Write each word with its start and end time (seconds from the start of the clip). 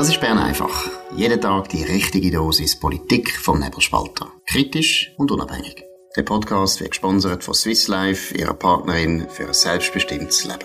Das 0.00 0.08
ist 0.08 0.18
Bern 0.22 0.38
einfach. 0.38 0.88
Jeden 1.14 1.42
Tag 1.42 1.68
die 1.68 1.82
richtige 1.82 2.30
Dosis 2.30 2.80
Politik 2.80 3.36
vom 3.36 3.60
Nebelspalter. 3.60 4.32
Kritisch 4.46 5.12
und 5.18 5.30
unabhängig. 5.30 5.84
Der 6.16 6.22
Podcast 6.22 6.80
wird 6.80 6.92
gesponsert 6.92 7.44
von 7.44 7.52
Swiss 7.52 7.86
Life, 7.86 8.34
ihrer 8.34 8.54
Partnerin 8.54 9.28
für 9.28 9.48
ein 9.48 9.52
selbstbestimmtes 9.52 10.46
Leben. 10.46 10.64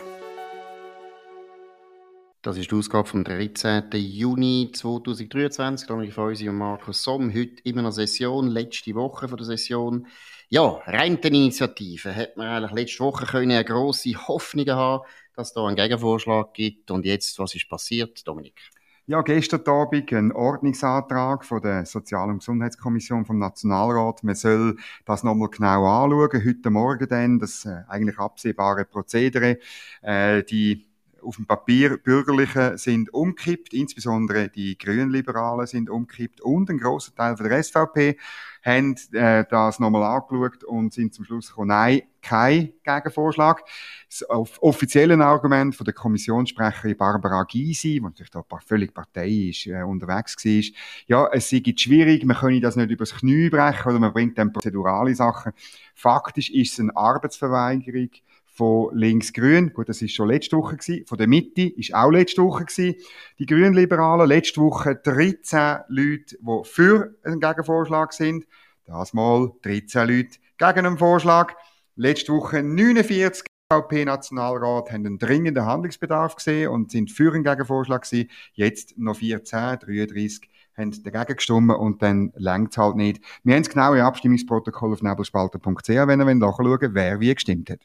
Das 2.44 2.56
ist 2.56 2.72
die 2.72 2.76
Ausgabe 2.76 3.10
vom 3.10 3.26
13. 3.26 3.90
Juni 3.96 4.72
2023. 4.74 5.86
Dominik 5.86 6.14
Feusi 6.14 6.48
und 6.48 6.56
Markus 6.56 7.04
Somm. 7.04 7.34
Heute 7.34 7.62
immer 7.66 7.82
noch 7.82 7.92
Session, 7.92 8.48
letzte 8.48 8.96
Woche 8.96 9.28
von 9.28 9.36
der 9.36 9.48
Session. 9.48 10.08
Ja, 10.48 10.80
Renteninitiative. 10.86 12.10
Hätte 12.14 12.40
man 12.40 12.48
eigentlich 12.48 12.72
letzte 12.72 13.04
Woche 13.04 13.26
können 13.26 13.52
eine 13.52 13.66
grosse 13.66 14.16
Hoffnung 14.30 14.70
haben 14.70 15.04
dass 15.36 15.50
es 15.50 15.54
da 15.54 15.66
einen 15.66 15.76
Gegenvorschlag 15.76 16.54
gibt. 16.54 16.90
Und 16.92 17.06
jetzt, 17.06 17.38
was 17.40 17.54
ist 17.54 17.68
passiert, 17.68 18.26
Dominik? 18.26 18.72
Ja, 19.08 19.22
gestern 19.22 19.62
Abend 19.68 20.12
ein 20.14 20.32
Ordnungsantrag 20.32 21.46
von 21.46 21.62
der 21.62 21.86
Sozial- 21.86 22.30
und 22.30 22.40
Gesundheitskommission 22.40 23.24
vom 23.26 23.38
Nationalrat. 23.38 24.24
Man 24.24 24.34
soll 24.34 24.78
das 25.06 25.24
nochmal 25.24 25.50
genau 25.50 25.86
anschauen. 25.86 26.44
Heute 26.44 26.72
Morgen 26.72 27.08
dann, 27.08 27.38
das 27.38 27.66
äh, 27.66 27.84
eigentlich 27.88 28.18
absehbare 28.18 28.84
Prozedere. 28.86 29.60
Äh, 30.02 30.42
die 30.44 30.88
auf 31.26 31.38
dem 31.38 31.46
Papier 31.46 31.98
Bürgerlichen 31.98 32.78
sind 32.78 33.14
umkippt, 33.14 33.74
insbesondere 33.74 34.50
die 34.50 34.78
Grünliberalen 34.78 35.68
sind 35.68 35.90
umkippt 35.90 36.42
und 36.42 36.70
ein 36.70 36.78
großer 36.78 37.14
Teil 37.16 37.36
von 37.36 37.50
der 37.50 37.64
SVP 37.64 38.18
haben 38.66 38.96
äh, 39.14 39.46
das 39.50 39.80
nochmal 39.80 40.04
angeschaut 40.04 40.64
und 40.64 40.94
sind 40.94 41.14
zum 41.14 41.24
Schluss 41.24 41.50
gekommen, 41.50 41.68
nein, 41.68 42.02
kein 42.22 42.74
Gegenvorschlag. 42.84 43.64
Das 44.10 44.28
offizielle 44.60 45.24
Argument 45.24 45.76
von 45.76 45.86
der 45.86 45.94
Kommissionssprecherin 45.94 46.98
Barbara 46.98 47.44
Gysi, 47.44 47.94
die 47.94 48.02
natürlich 48.02 48.32
da 48.32 48.44
völlig 48.66 48.94
parteiisch 48.94 49.68
äh, 49.68 49.84
unterwegs 49.84 50.36
war, 50.44 50.64
ja, 51.06 51.30
es 51.32 51.50
sei 51.50 51.62
schwierig, 51.78 52.26
man 52.26 52.38
könne 52.38 52.60
das 52.60 52.76
nicht 52.76 52.90
übers 52.90 53.14
Knie 53.14 53.50
brechen 53.50 53.90
oder 53.90 54.00
man 54.00 54.14
bringt 54.14 54.38
dann 54.40 54.52
prozedurale 54.52 55.14
Sachen. 55.14 55.52
Faktisch 55.94 56.50
ist 56.50 56.74
es 56.74 56.80
eine 56.80 56.96
Arbeitsverweigerung 56.96 58.10
von 58.56 58.96
links-grün, 58.98 59.74
gut, 59.74 59.90
das 59.90 60.02
ist 60.02 60.14
schon 60.14 60.30
letzte 60.30 60.58
Woche 60.58 60.78
gewesen, 60.78 61.06
von 61.06 61.18
der 61.18 61.28
Mitte 61.28 61.64
ist 61.64 61.94
auch 61.94 62.10
letzte 62.10 62.42
Woche 62.42 62.66
gewesen, 62.66 62.96
die 63.38 63.46
Grünliberalen, 63.46 64.28
letzte 64.28 64.62
Woche 64.62 64.96
13 64.96 65.80
Leute, 65.90 66.38
die 66.40 66.62
für 66.64 67.16
einen 67.24 67.42
Gegenvorschlag 67.42 68.14
sind, 68.14 68.48
das 68.86 69.14
mal 69.14 69.52
13 69.64 70.08
Leute 70.08 70.40
gegen 70.58 70.86
einen 70.86 70.98
Vorschlag, 70.98 71.54
letzte 71.98 72.32
Woche 72.32 72.64
49 72.64 73.46
VP-Nationalrat 73.72 74.92
haben 74.92 75.06
einen 75.06 75.18
dringenden 75.18 75.66
Handlungsbedarf 75.66 76.36
gesehen 76.36 76.70
und 76.70 76.92
sind 76.92 77.12
für 77.12 77.34
einen 77.34 77.44
Gegenvorschlag 77.44 78.04
gewesen. 78.04 78.30
Jetzt 78.54 78.98
noch 78.98 79.18
14, 79.18 79.80
33 79.80 80.50
haben 80.78 81.04
dagegen 81.04 81.36
gestimmt 81.36 81.72
und 81.72 82.02
dann 82.02 82.32
längt 82.36 82.72
es 82.72 82.78
halt 82.78 82.96
nicht. 82.96 83.22
Wir 83.44 83.56
haben 83.56 83.64
das 83.64 83.72
genaue 83.72 84.04
Abstimmungsprotokoll 84.04 84.94
auf 84.94 85.02
nebelspalter.ch, 85.02 85.90
wenn 85.90 86.22
ihr 86.22 86.36
nachschauen 86.36 86.94
wer 86.94 87.20
wie 87.20 87.34
gestimmt 87.34 87.72
hat. 87.72 87.80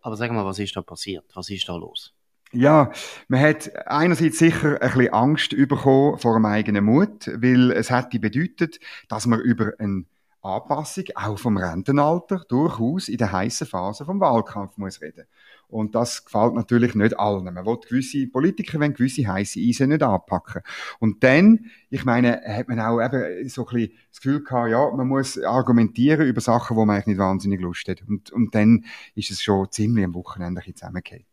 Aber 0.00 0.16
sag 0.16 0.30
mal, 0.32 0.44
was 0.44 0.58
ist 0.58 0.76
da 0.76 0.82
passiert? 0.82 1.24
Was 1.34 1.50
ist 1.50 1.68
da 1.68 1.76
los? 1.76 2.14
Ja, 2.52 2.90
man 3.28 3.40
hat 3.40 3.70
einerseits 3.86 4.38
sicher 4.38 4.80
ein 4.82 4.90
bisschen 4.90 5.12
Angst 5.12 5.50
bekommen 5.50 6.18
vor 6.18 6.34
dem 6.34 6.46
eigenen 6.46 6.84
Mut, 6.84 7.28
weil 7.28 7.70
es 7.70 7.90
hätte 7.90 8.18
bedeutet, 8.18 8.80
dass 9.08 9.26
man 9.26 9.40
über 9.40 9.72
eine 9.78 10.04
Anpassung 10.42 11.04
auch 11.14 11.38
vom 11.38 11.58
Rentenalter 11.58 12.44
durchaus 12.48 13.08
in 13.08 13.18
der 13.18 13.30
heißen 13.30 13.66
Phase 13.66 14.04
vom 14.04 14.18
Wahlkampf 14.20 14.78
muss 14.78 15.00
reden. 15.00 15.26
Und 15.70 15.94
das 15.94 16.24
gefällt 16.24 16.54
natürlich 16.54 16.94
nicht 16.94 17.18
allen. 17.18 17.44
Man 17.44 17.64
will 17.64 17.78
gewisse 17.78 18.26
Politiker, 18.26 18.80
wenn 18.80 18.94
gewisse 18.94 19.26
heiße 19.26 19.60
Eisen 19.60 19.90
nicht 19.90 20.02
anpacken. 20.02 20.62
Und 20.98 21.22
dann, 21.22 21.70
ich 21.90 22.04
meine, 22.04 22.42
hat 22.46 22.68
man 22.68 22.80
auch 22.80 23.00
eben 23.00 23.48
so 23.48 23.66
ein 23.66 23.74
bisschen 23.74 23.98
das 24.10 24.20
Gefühl 24.20 24.44
gehabt, 24.44 24.70
ja, 24.70 24.90
man 24.90 25.06
muss 25.06 25.38
argumentieren 25.38 26.26
über 26.26 26.40
Sachen, 26.40 26.76
wo 26.76 26.84
man 26.84 26.96
eigentlich 26.96 27.06
nicht 27.06 27.18
wahnsinnig 27.18 27.60
Lust 27.60 27.88
hat. 27.88 28.02
Und, 28.08 28.30
und 28.30 28.54
dann 28.54 28.84
ist 29.14 29.30
es 29.30 29.42
schon 29.42 29.70
ziemlich 29.70 30.04
am 30.04 30.14
Wochenende 30.14 30.62
zusammengefallen. 30.74 31.26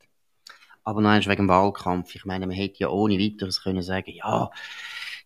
Aber 0.83 1.01
noch 1.01 1.13
wegen 1.13 1.35
dem 1.35 1.47
Wahlkampf. 1.49 2.15
Ich 2.15 2.23
meine, 2.23 2.47
man 2.47 2.55
hätte 2.55 2.79
ja 2.79 2.87
ohne 2.87 3.19
weiteres 3.19 3.61
können 3.61 3.81
sagen, 3.81 4.11
ja, 4.11 4.49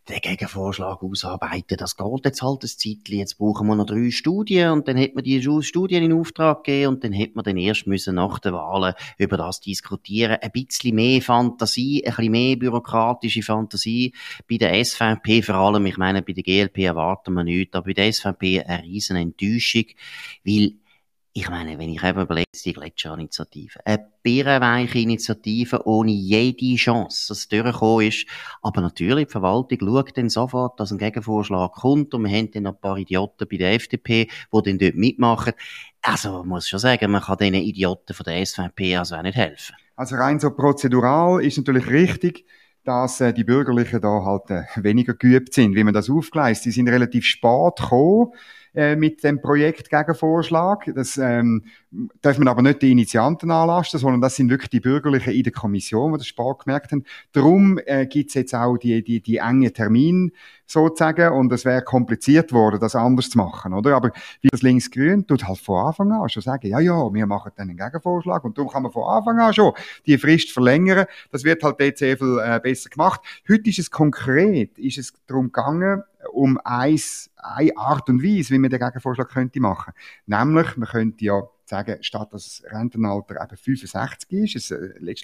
den 0.09 0.19
Gegenvorschlag 0.19 1.03
ausarbeiten. 1.03 1.77
Das 1.77 1.95
geht 1.95 2.25
jetzt 2.25 2.41
halt 2.41 2.63
ein 2.63 2.67
Zeitchen. 2.67 3.19
Jetzt 3.19 3.37
brauchen 3.37 3.67
wir 3.67 3.75
noch 3.75 3.85
drei 3.85 4.09
Studien 4.09 4.71
und 4.71 4.87
dann 4.87 4.97
hätte 4.97 5.15
man 5.15 5.23
die 5.23 5.41
Studien 5.61 6.03
in 6.03 6.13
Auftrag 6.13 6.63
gegeben 6.63 6.95
und 6.95 7.03
dann 7.03 7.13
hätte 7.13 7.33
man 7.35 7.43
dann 7.43 7.57
erst 7.57 7.87
müssen 7.87 8.15
nach 8.15 8.39
den 8.39 8.53
Wahlen 8.53 8.95
über 9.17 9.37
das 9.37 9.61
diskutieren. 9.61 10.37
Ein 10.41 10.51
bisschen 10.51 10.95
mehr 10.95 11.21
Fantasie, 11.21 12.03
ein 12.05 12.15
bisschen 12.15 12.31
mehr 12.31 12.55
bürokratische 12.55 13.43
Fantasie. 13.43 14.13
Bei 14.49 14.57
der 14.57 14.83
SVP 14.83 15.43
vor 15.43 15.55
allem, 15.55 15.85
ich 15.85 15.97
meine, 15.97 16.21
bei 16.21 16.33
der 16.33 16.43
GLP 16.43 16.79
erwarten 16.79 17.33
wir 17.33 17.43
nichts, 17.43 17.75
aber 17.75 17.85
bei 17.85 17.93
der 17.93 18.11
SVP 18.11 18.63
eine 18.63 18.83
riesen 18.83 19.17
Enttäuschung, 19.17 19.85
weil 20.43 20.73
ich 21.33 21.49
meine, 21.49 21.79
wenn 21.79 21.89
ich 21.89 22.03
eben 22.03 22.21
überlege, 22.21 22.47
die 22.65 22.73
Gletscherinitiative, 22.73 23.79
eine 23.85 24.05
bärenweiche 24.21 24.99
Initiative 24.99 25.85
ohne 25.87 26.11
jede 26.11 26.75
Chance, 26.75 27.27
dass 27.29 27.37
es 27.39 27.47
durchgekommen 27.47 28.07
ist. 28.07 28.27
Aber 28.61 28.81
natürlich, 28.81 29.27
die 29.27 29.31
Verwaltung 29.31 29.79
schaut 29.79 30.17
dann 30.17 30.29
sofort, 30.29 30.79
dass 30.79 30.91
ein 30.91 30.97
Gegenvorschlag 30.97 31.71
kommt 31.71 32.13
und 32.13 32.23
wir 32.23 32.37
haben 32.37 32.51
dann 32.51 32.63
noch 32.63 32.73
ein 32.73 32.81
paar 32.81 32.97
Idioten 32.97 33.47
bei 33.49 33.57
der 33.57 33.73
FDP, 33.73 34.27
die 34.53 34.61
dann 34.61 34.77
dort 34.77 34.95
mitmachen. 34.95 35.53
Also, 36.01 36.39
man 36.39 36.47
muss 36.49 36.67
schon 36.67 36.79
sagen, 36.79 37.09
man 37.09 37.21
kann 37.21 37.37
diesen 37.37 37.55
Idioten 37.55 38.13
von 38.13 38.25
der 38.25 38.45
SVP 38.45 38.97
also 38.97 39.15
auch 39.15 39.21
nicht 39.21 39.37
helfen. 39.37 39.75
Also 39.95 40.15
rein 40.15 40.39
so 40.39 40.51
prozedural 40.51 41.43
ist 41.43 41.57
natürlich 41.57 41.87
richtig, 41.87 42.45
dass 42.83 43.21
äh, 43.21 43.33
die 43.33 43.43
Bürgerlichen 43.43 44.01
da 44.01 44.25
halt 44.25 44.49
äh, 44.49 44.63
weniger 44.83 45.13
geübt 45.13 45.53
sind, 45.53 45.75
wie 45.75 45.83
man 45.83 45.93
das 45.93 46.09
aufgleist. 46.09 46.65
Die 46.65 46.71
sind 46.71 46.89
relativ 46.89 47.23
spät 47.23 47.75
gekommen 47.77 48.31
äh, 48.73 48.95
mit 48.95 49.23
dem 49.23 49.41
Projekt 49.41 49.89
Gegenvorschlag. 49.89 50.91
Das 50.95 51.17
ähm, 51.17 51.65
darf 52.21 52.37
man 52.37 52.47
aber 52.47 52.61
nicht 52.61 52.81
die 52.81 52.91
Initianten 52.91 53.51
anlasten, 53.51 53.99
sondern 53.99 54.21
das 54.21 54.35
sind 54.35 54.49
wirklich 54.49 54.69
die 54.69 54.79
Bürgerlichen 54.79 55.33
in 55.33 55.43
der 55.43 55.51
Kommission, 55.51 56.13
die 56.13 56.19
das 56.19 56.27
spät 56.27 56.59
gemerkt 56.63 56.91
haben. 56.91 57.03
Darum 57.33 57.79
äh, 57.85 58.05
gibt's 58.05 58.33
jetzt 58.33 58.55
auch 58.55 58.77
die, 58.77 59.03
die, 59.03 59.21
die 59.21 59.37
engen 59.37 59.73
Termine 59.73 60.31
sozusagen 60.65 61.33
und 61.33 61.51
es 61.51 61.65
wäre 61.65 61.81
kompliziert 61.81 62.53
worden, 62.53 62.79
das 62.79 62.95
anders 62.95 63.29
zu 63.29 63.37
machen, 63.37 63.73
oder? 63.73 63.95
Aber 63.95 64.11
wie 64.39 64.47
das 64.49 64.61
Linksgrün 64.61 65.27
tut 65.27 65.45
halt 65.45 65.59
von 65.59 65.87
Anfang 65.87 66.11
an 66.13 66.29
schon 66.29 66.41
sagen, 66.41 66.67
ja, 66.67 66.79
ja, 66.79 67.13
wir 67.13 67.25
machen 67.25 67.51
dann 67.57 67.69
einen 67.69 67.77
Gegenvorschlag 67.77 68.43
und 68.45 68.57
darum 68.57 68.71
kann 68.71 68.83
man 68.83 68.91
von 68.91 69.03
Anfang 69.03 69.37
an 69.39 69.53
schon 69.53 69.73
die 70.05 70.17
Frist 70.17 70.51
verlängern. 70.51 71.07
Das 71.31 71.43
wird 71.43 71.61
halt 71.63 71.79
jetzt 71.81 71.99
sehr 71.99 72.17
viel 72.17 72.39
äh, 72.41 72.59
besser 72.61 72.89
gemacht. 72.89 73.19
Heute 73.49 73.69
ist 73.69 73.79
es 73.79 73.91
konkret, 73.91 74.77
ist 74.77 74.97
es 74.97 75.13
darum 75.27 75.47
gegangen, 75.47 76.03
um 76.31 76.59
eins, 76.63 77.29
eine 77.37 77.75
Art 77.77 78.09
und 78.09 78.23
Weise, 78.23 78.53
wie 78.53 78.59
man 78.59 78.69
den 78.69 78.79
Gegenvorschlag 78.79 79.29
könnte 79.29 79.59
machen. 79.59 79.93
Nämlich, 80.25 80.77
man 80.77 80.87
könnte 80.89 81.25
ja 81.25 81.41
sagen, 81.71 81.97
statt 82.01 82.33
dass 82.33 82.61
das 82.61 82.71
Rentenalter 82.71 83.41
eben 83.41 83.57
65 83.57 84.31
ist, 84.31 84.55
es, 84.55 84.71
äh, 84.71 85.15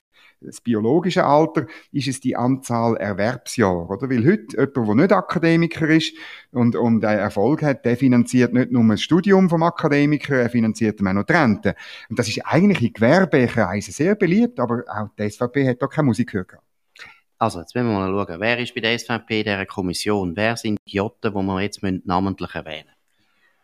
das 0.42 0.62
biologische 0.62 1.26
Alter, 1.26 1.68
ist 1.92 2.08
es 2.08 2.20
die 2.20 2.36
Anzahl 2.36 2.96
Erwerbsjahre, 2.98 3.88
oder? 3.88 4.10
Weil 4.10 4.26
heute 4.26 4.58
jemand, 4.58 4.78
der 4.78 4.96
nicht 4.96 5.12
Akademiker 5.12 5.88
ist 5.90 6.14
und, 6.52 6.76
und 6.76 7.04
Erfolg 7.04 7.62
hat, 7.62 7.86
der 7.86 7.98
finanziert 7.98 8.54
nicht 8.54 8.72
nur 8.72 8.88
das 8.88 9.02
Studium 9.02 9.50
vom 9.50 9.64
Akademiker, 9.64 10.38
er 10.38 10.50
finanziert 10.50 11.00
auch 11.06 11.14
noch 11.14 11.24
die 11.24 11.34
Rente. 11.34 11.76
Und 12.10 12.18
das 12.18 12.30
ist 12.30 12.46
eigentlich 12.46 12.82
in 12.82 12.94
Gewerbekreisen 12.94 13.94
sehr 13.94 14.16
beliebt, 14.16 14.60
aber 14.60 14.84
auch 14.88 15.10
die 15.20 15.30
SVP 15.30 15.68
hat 15.68 15.82
da 15.82 15.88
keine 15.88 16.08
Musik 16.08 16.32
gehört. 16.32 16.67
Also, 17.40 17.60
jetzt 17.60 17.76
müssen 17.76 17.90
wir 17.90 18.00
mal 18.00 18.26
schauen, 18.26 18.40
wer 18.40 18.60
ist 18.60 18.74
bei 18.74 18.82
der 18.82 18.98
SVP 18.98 19.40
in 19.40 19.44
dieser 19.46 19.66
Kommission? 19.66 20.36
Wer 20.36 20.58
sind 20.58 20.80
die 20.88 20.98
Jotten, 20.98 21.34
die 21.34 21.44
wir 21.44 21.62
jetzt 21.62 21.84
namentlich 21.84 22.56
erwähnen 22.56 22.97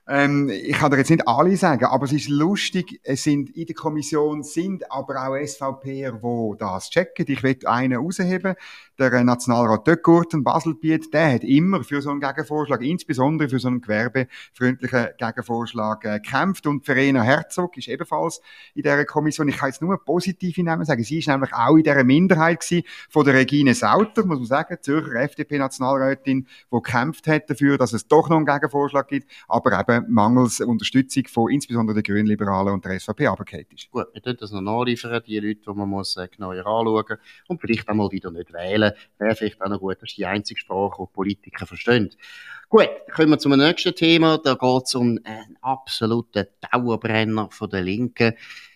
ähm, 0.06 0.50
ich 0.50 0.74
kann 0.74 0.92
dir 0.92 0.98
jetzt 0.98 1.12
nicht 1.12 1.26
alle 1.28 1.56
sagen, 1.56 1.86
aber 1.86 2.04
es 2.04 2.12
ist 2.12 2.28
lustig, 2.28 3.00
es 3.04 3.24
sind 3.24 3.50
in 3.56 3.68
der 3.68 3.76
Kommission 3.76 4.44
sind 4.44 4.92
aber 4.92 5.28
auch 5.28 5.38
SVPer, 5.38 6.20
die 6.22 6.58
das 6.58 6.90
checken. 6.90 7.26
Ich 7.30 7.42
will 7.42 7.58
einen 7.66 7.98
rausheben. 7.98 8.56
Der 9.00 9.24
Nationalrat 9.24 9.88
Döckgurten, 9.88 10.44
Baselbiet, 10.44 11.14
der 11.14 11.36
hat 11.36 11.44
immer 11.44 11.84
für 11.84 12.02
so 12.02 12.10
einen 12.10 12.20
Gegenvorschlag, 12.20 12.82
insbesondere 12.82 13.48
für 13.48 13.60
so 13.60 13.70
einen 13.70 13.82
gewerbefreundlichen 13.82 15.08
Gegenvorschlag 15.18 16.04
äh, 16.04 16.20
gekämpft. 16.20 16.68
Und 16.68 16.86
Verena 16.86 17.22
Herzog 17.22 17.78
ist 17.78 17.88
ebenfalls 17.88 18.42
in 18.76 18.84
dieser 18.84 19.06
Kommission. 19.06 19.48
Ich 19.48 19.58
kann 19.58 19.70
jetzt 19.70 19.82
nur 19.82 20.04
positive 20.04 20.64
Namen 20.64 20.86
sagen. 20.86 21.04
Sie 21.04 21.20
ist 21.20 21.28
nämlich 21.30 21.54
auch 21.54 21.78
in 21.78 21.84
dieser 21.84 22.04
Minderheit 22.04 22.60
gewesen 22.60 22.86
von 23.10 23.26
der 23.26 23.36
Regine 23.36 23.74
Sauter, 23.74 24.26
muss 24.26 24.40
man 24.40 24.48
sagen, 24.48 24.78
Zürcher 24.82 25.16
FDP-Nationalrätin, 25.22 26.46
die 26.46 26.76
gekämpft 26.76 27.26
hat 27.28 27.50
dafür, 27.50 27.78
dass 27.78 27.94
es 27.94 28.08
doch 28.08 28.30
noch 28.30 28.38
einen 28.38 28.46
Gegenvorschlag 28.46 29.08
gibt, 29.08 29.32
aber 29.48 29.80
eben 29.80 29.93
eben 29.98 30.12
mangels 30.12 30.60
Unterstützung 30.62 31.28
von 31.28 31.52
insbesondere 31.52 32.02
den 32.02 32.04
Grünliberalen 32.04 32.74
und 32.74 32.86
der 32.86 33.00
SVP 33.00 33.28
abgekehrt 33.28 33.72
ist. 33.74 33.90
Gut, 33.92 34.08
wir 34.14 34.22
tun 34.22 34.36
das 34.40 34.52
noch 34.52 34.62
nachliefern, 34.62 35.22
die 35.26 35.40
Leute, 35.40 35.62
die 35.68 35.74
man 35.74 35.90
muss 35.90 36.18
äh, 36.18 36.28
genauer 36.28 36.58
anschauen 36.58 37.18
und 37.48 37.62
vielleicht 37.62 37.88
einmal 37.90 38.12
wieder 38.12 38.32
nicht 38.32 38.52
wählen. 38.54 38.92
Wäre 39.18 39.36
vielleicht 39.36 39.62
auch 39.62 39.70
noch 39.70 39.80
gut, 39.80 39.98
das 40.02 40.10
ist 40.10 40.18
die 40.18 40.26
einzige 40.26 40.60
Sprache, 40.60 41.04
die 41.04 41.14
Politiker 41.14 41.66
verstehen. 41.66 42.10
Gut, 42.70 42.90
kommen 43.14 43.30
wir 43.30 43.38
zum 43.38 43.56
nächsten 43.56 43.94
Thema. 43.94 44.40
Da 44.40 44.56
geht 44.56 44.84
es 44.86 44.96
um 44.96 45.20
einen 45.24 45.58
absoluten 45.62 46.48
Dauerbrenner 46.72 47.50
von 47.52 47.70
der 47.70 47.82
Linken. 47.82 48.34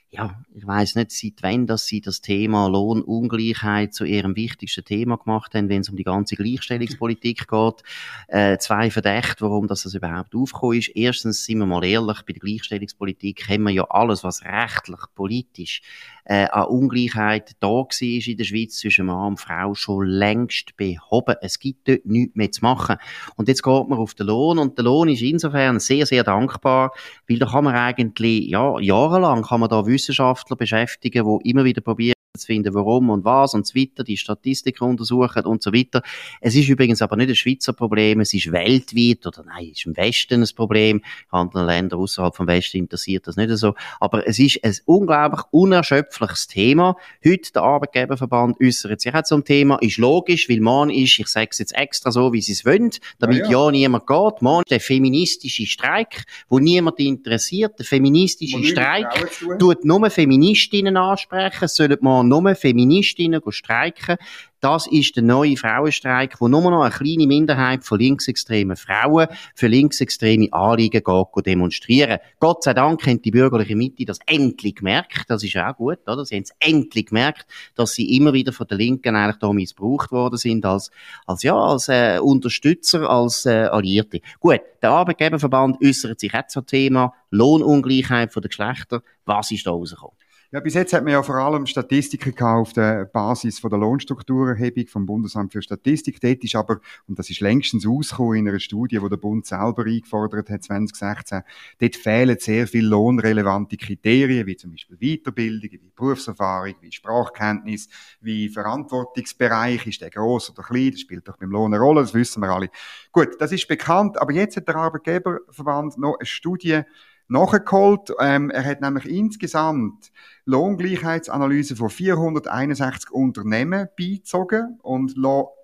Ja, 0.09 0.41
ich 0.53 0.65
weiß 0.65 0.95
nicht, 0.95 1.11
seit 1.11 1.33
wann, 1.41 1.67
dass 1.67 1.85
sie 1.85 1.99
das 1.99 2.21
Thema 2.21 2.67
Lohnungleichheit 2.67 3.93
zu 3.93 4.05
ihrem 4.05 4.37
wichtigsten 4.37 4.85
Thema 4.85 5.17
gemacht 5.17 5.53
haben, 5.53 5.67
wenn 5.67 5.81
es 5.81 5.89
um 5.89 5.97
die 5.97 6.03
ganze 6.03 6.37
Gleichstellungspolitik 6.37 7.47
geht. 7.47 7.83
Äh, 8.29 8.57
zwei 8.57 8.89
Verdächte, 8.89 9.43
warum 9.43 9.67
das, 9.67 9.83
das 9.83 9.95
überhaupt 9.95 10.33
aufgekommen 10.33 10.79
ist. 10.79 10.91
Erstens, 10.95 11.43
sind 11.43 11.59
wir 11.59 11.65
mal 11.65 11.83
ehrlich, 11.83 12.21
bei 12.21 12.33
der 12.33 12.39
Gleichstellungspolitik 12.39 13.49
haben 13.49 13.63
wir 13.63 13.71
ja 13.71 13.83
alles, 13.89 14.23
was 14.23 14.45
rechtlich, 14.45 15.01
politisch 15.13 15.81
äh, 16.27 16.47
an 16.51 16.65
Ungleichheit 16.65 17.55
da 17.61 17.67
war 17.67 17.87
in 18.01 18.37
der 18.37 18.43
Schweiz 18.43 18.77
zwischen 18.77 19.05
Mann 19.05 19.29
und 19.29 19.39
Frau 19.39 19.73
schon 19.75 20.05
längst 20.07 20.75
behoben. 20.75 21.35
Es 21.41 21.57
gibt 21.59 21.87
dort 21.87 22.05
nichts 22.05 22.35
mehr 22.35 22.51
zu 22.51 22.61
machen. 22.61 22.97
Und 23.35 23.47
jetzt 23.47 23.63
geht 23.63 23.87
man 23.87 23.97
auf 23.97 24.13
den 24.13 24.27
Lohn 24.27 24.59
und 24.59 24.77
der 24.77 24.85
Lohn 24.85 25.07
ist 25.09 25.21
insofern 25.21 25.79
sehr, 25.79 26.05
sehr 26.05 26.23
dankbar, 26.23 26.91
weil 27.29 27.39
da 27.39 27.45
kann 27.45 27.63
man 27.63 27.75
eigentlich, 27.75 28.47
ja, 28.49 28.77
jahrelang 28.79 29.43
kann 29.43 29.61
man 29.61 29.69
da 29.69 29.85
Wissenschaftler 29.85 30.57
beschäftigen, 30.57 31.25
die 31.25 31.49
immer 31.49 31.63
wieder 31.63 31.81
probieren, 31.81 32.16
zu 32.37 32.47
finden, 32.47 32.73
warum 32.73 33.09
und 33.09 33.25
was 33.25 33.53
und 33.53 33.65
so 33.65 33.75
weiter, 33.75 34.03
die 34.03 34.17
Statistiken 34.17 34.83
untersuchen 34.85 35.45
und 35.45 35.61
so 35.63 35.73
weiter. 35.73 36.01
Es 36.41 36.55
ist 36.55 36.69
übrigens 36.69 37.01
aber 37.01 37.15
nicht 37.15 37.29
ein 37.29 37.35
Schweizer 37.35 37.73
Problem, 37.73 38.21
es 38.21 38.33
ist 38.33 38.51
weltweit, 38.51 39.25
oder 39.25 39.43
nein, 39.45 39.69
es 39.71 39.79
ist 39.79 39.85
im 39.85 39.97
Westen 39.97 40.41
ein 40.41 40.49
Problem. 40.55 40.97
In 40.97 41.03
anderen 41.31 41.65
Ländern 41.67 41.99
außerhalb 41.99 42.35
vom 42.35 42.47
Westen 42.47 42.77
interessiert 42.77 43.27
das 43.27 43.35
nicht 43.35 43.49
so. 43.57 43.75
Aber 43.99 44.27
es 44.27 44.39
ist 44.39 44.63
ein 44.63 44.75
unglaublich 44.85 45.41
unerschöpfliches 45.51 46.47
Thema. 46.47 46.95
Heute 47.25 47.51
der 47.53 47.63
Arbeitgeberverband 47.63 48.57
äußert 48.61 49.01
sich 49.01 49.13
auch 49.13 49.23
zum 49.23 49.43
Thema, 49.43 49.77
ist 49.81 49.97
logisch, 49.97 50.49
weil 50.49 50.59
man 50.59 50.89
ist, 50.89 51.19
ich 51.19 51.27
sage 51.27 51.49
es 51.51 51.59
jetzt 51.59 51.75
extra 51.75 52.11
so, 52.11 52.33
wie 52.33 52.41
sie 52.41 52.53
es 52.53 52.65
wollen, 52.65 52.91
damit 53.19 53.39
ja, 53.39 53.51
ja. 53.51 53.65
ja 53.65 53.71
niemand 53.71 54.07
geht. 54.07 54.41
Man 54.41 54.61
ist 54.61 54.71
der 54.71 54.79
feministische 54.79 55.65
Streik, 55.65 56.23
wo 56.49 56.59
niemand 56.59 56.99
interessiert. 56.99 57.77
Der 57.79 57.85
feministische 57.85 58.63
Streik 58.63 59.29
tut 59.59 59.85
nur 59.85 60.09
Feministinnen 60.09 60.97
ansprechen, 60.97 61.67
sollen 61.67 61.97
man 62.27 62.43
nur 62.43 62.55
Feministinnen 62.55 63.41
streiken. 63.49 64.17
Das 64.59 64.87
ist 64.87 65.15
der 65.15 65.21
neue 65.21 65.55
Frauenstreik, 65.55 66.41
wo 66.41 66.47
nur 66.47 66.71
noch 66.71 66.81
eine 66.81 66.93
kleine 66.93 67.27
Minderheit 67.27 67.83
von 67.83 67.99
linksextremen 67.99 68.75
Frauen 68.75 69.27
für 69.53 69.67
linksextreme 69.67 70.51
Anliegen 70.51 71.03
geht, 71.03 71.45
demonstrieren. 71.45 72.17
Gott 72.39 72.63
sei 72.63 72.73
Dank 72.73 73.05
haben 73.05 73.21
die 73.21 73.29
bürgerliche 73.29 73.75
Mitte 73.75 74.03
das 74.05 74.17
endlich 74.25 74.77
gemerkt. 74.77 75.25
Das 75.27 75.43
ist 75.43 75.55
auch 75.57 75.75
gut, 75.75 75.99
oder? 76.07 76.25
Sie 76.25 76.35
haben 76.35 76.43
es 76.43 76.55
endlich 76.59 77.07
gemerkt, 77.07 77.45
dass 77.75 77.93
sie 77.93 78.15
immer 78.15 78.33
wieder 78.33 78.51
von 78.51 78.65
der 78.65 78.79
Linken 78.79 79.15
eigentlich 79.15 79.37
da 79.37 79.53
missbraucht 79.53 80.11
worden 80.11 80.37
sind 80.37 80.65
als, 80.65 80.89
als 81.27 81.43
ja, 81.43 81.55
als 81.55 81.87
äh, 81.87 82.17
Unterstützer, 82.19 83.07
als 83.07 83.45
äh, 83.45 83.65
Alliierte. 83.65 84.21
Gut, 84.39 84.61
der 84.81 84.89
Arbeitgeberverband 84.89 85.77
äußert 85.83 86.19
sich 86.19 86.33
auch 86.33 86.47
zum 86.47 86.65
Thema 86.65 87.13
Lohnungleichheit 87.29 88.33
von 88.33 88.41
den 88.41 88.49
Geschlechtern. 88.49 89.01
Was 89.25 89.51
ist 89.51 89.67
da 89.67 89.71
rausgekommen? 89.71 90.17
Ja, 90.49 90.61
bis 90.61 90.75
jetzt 90.75 90.93
hat 90.93 91.03
man 91.03 91.11
ja 91.11 91.21
vor 91.23 91.35
allem 91.35 91.65
Statistiken 91.65 92.33
auf 92.41 92.71
der 92.71 93.03
Basis 93.03 93.59
von 93.59 93.69
der 93.69 93.79
Lohnstrukturerhebung 93.79 94.87
vom 94.87 95.05
Bundesamt 95.05 95.51
für 95.51 95.61
Statistik. 95.61 96.21
Dort 96.21 96.41
ist 96.41 96.55
aber, 96.55 96.79
und 97.05 97.19
das 97.19 97.29
ist 97.29 97.41
längstens 97.41 97.85
ausgekommen 97.85 98.37
in 98.37 98.47
einer 98.47 98.59
Studie, 98.59 98.99
die 99.03 99.09
der 99.09 99.17
Bund 99.17 99.45
selber 99.45 99.83
eingefordert 99.83 100.49
hat, 100.49 100.63
2016, 100.63 101.41
dort 101.81 101.95
fehlen 101.97 102.37
sehr 102.39 102.65
viele 102.65 102.87
lohnrelevante 102.87 103.75
Kriterien, 103.75 104.47
wie 104.47 104.55
zum 104.55 104.71
Beispiel 104.71 104.95
Weiterbildung, 104.95 105.69
wie 105.69 105.91
Berufserfahrung, 105.93 106.75
wie 106.79 106.93
Sprachkenntnis, 106.93 107.89
wie 108.21 108.47
Verantwortungsbereich, 108.47 109.85
ist 109.85 109.99
der 109.99 110.11
groß 110.11 110.51
oder 110.51 110.63
klein, 110.63 110.91
das 110.91 111.01
spielt 111.01 111.27
doch 111.27 111.35
beim 111.35 111.51
Lohn 111.51 111.73
eine 111.73 111.83
Rolle, 111.83 111.99
das 111.99 112.13
wissen 112.13 112.41
wir 112.41 112.51
alle. 112.51 112.69
Gut, 113.11 113.31
das 113.39 113.51
ist 113.51 113.67
bekannt, 113.67 114.17
aber 114.21 114.31
jetzt 114.31 114.55
hat 114.55 114.69
der 114.69 114.77
Arbeitgeberverband 114.77 115.97
noch 115.97 116.17
eine 116.17 116.25
Studie 116.25 116.83
nachgeholt. 117.27 118.13
Ähm, 118.19 118.49
er 118.49 118.65
hat 118.65 118.81
nämlich 118.81 119.09
insgesamt 119.09 120.11
Lohngleichheitsanalyse 120.45 121.75
von 121.75 121.89
461 121.89 123.11
Unternehmen 123.11 123.87
beizogen 123.97 124.79
und 124.81 125.15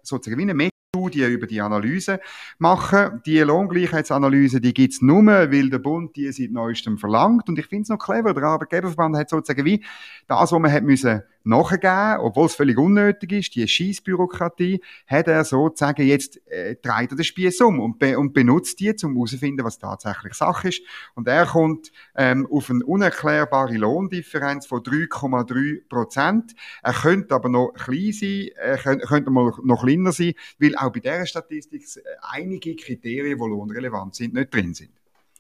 sozusagen 0.04 0.38
wie 0.38 0.50
eine 0.50 0.70
Studie 0.96 1.26
über 1.26 1.48
die 1.48 1.60
Analyse 1.60 2.20
machen. 2.60 3.22
Die 3.26 3.40
Lohngleichheitsanalyse, 3.40 4.62
die 4.62 4.74
gibt's 4.74 5.02
nur, 5.02 5.26
weil 5.26 5.70
der 5.70 5.80
Bund 5.80 6.16
die 6.16 6.32
seit 6.32 6.52
neuestem 6.52 7.00
verlangt. 7.00 7.50
Und 7.50 7.58
ich 7.58 7.66
finde 7.66 7.84
es 7.84 7.90
noch 7.90 7.98
clever. 7.98 8.34
Der 8.34 8.44
Arbeitgeberverband 8.44 9.18
hat 9.18 9.30
sozusagen 9.30 9.66
wie 9.66 9.84
das, 10.28 10.52
was 10.52 10.60
man 10.60 10.72
hat 10.72 10.84
müssen 10.84 11.24
nachgeben, 11.44 12.20
obwohl 12.20 12.46
es 12.46 12.56
völlig 12.56 12.78
unnötig 12.78 13.32
ist, 13.32 13.56
die 13.56 13.68
Schießbürokratie, 13.68 14.82
hat 15.08 15.28
er 15.28 15.44
sozusagen 15.44 16.06
jetzt, 16.08 16.46
äh, 16.48 16.76
dreht 16.82 17.12
er 17.12 17.18
den 17.18 17.24
Spieß 17.24 17.62
um 17.62 17.80
und, 17.80 18.00
be 18.00 18.18
und 18.18 18.34
benutzt 18.34 18.80
die, 18.80 18.94
um 19.04 19.16
herauszufinden, 19.16 19.66
was 19.66 19.80
tatsächlich 19.80 20.34
Sache 20.34 20.70
ist. 20.70 20.82
Und 21.16 21.28
er 21.28 21.46
kommt 21.46 21.92
ähm, 22.16 22.48
auf 22.52 22.70
eine 22.70 22.84
unerklärbare 22.86 23.76
Lohndifferenz 23.76 24.66
von 24.66 24.82
3,3 24.82 25.88
Prozent. 25.88 26.54
Er 26.82 26.94
könnte 26.94 27.36
aber 27.36 27.50
noch 27.50 27.74
klein 27.74 28.14
sein, 28.14 28.50
er 28.56 28.78
könnte, 28.78 29.06
könnte 29.06 29.32
mal 29.32 29.52
noch 29.64 29.84
kleiner 29.84 30.12
sein, 30.12 30.34
weil 30.60 30.76
auch 30.76 30.92
bei 30.92 31.00
dieser 31.00 31.26
Statistik 31.26 31.84
äh, 31.96 32.02
einige 32.22 32.76
Kriterien, 32.76 33.38
die 33.38 33.46
lohnrelevant 33.46 34.16
sind, 34.16 34.34
nicht 34.34 34.54
drin 34.54 34.74
sind. 34.74 34.92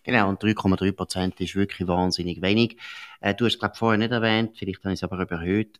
Genau, 0.04 0.28
und 0.28 0.44
3,3 0.44 0.92
Prozent 0.92 1.40
ist 1.40 1.56
wirklich 1.56 1.88
wahnsinnig 1.88 2.42
wenig. 2.42 2.78
Äh, 3.22 3.34
du 3.34 3.46
hast, 3.46 3.58
glaube 3.60 3.76
vorher 3.76 3.98
nicht 3.98 4.12
erwähnt, 4.12 4.58
vielleicht 4.58 4.84
habe 4.84 4.94
ich 4.94 5.00
es 5.00 5.04
aber 5.04 5.22
überhöht, 5.22 5.80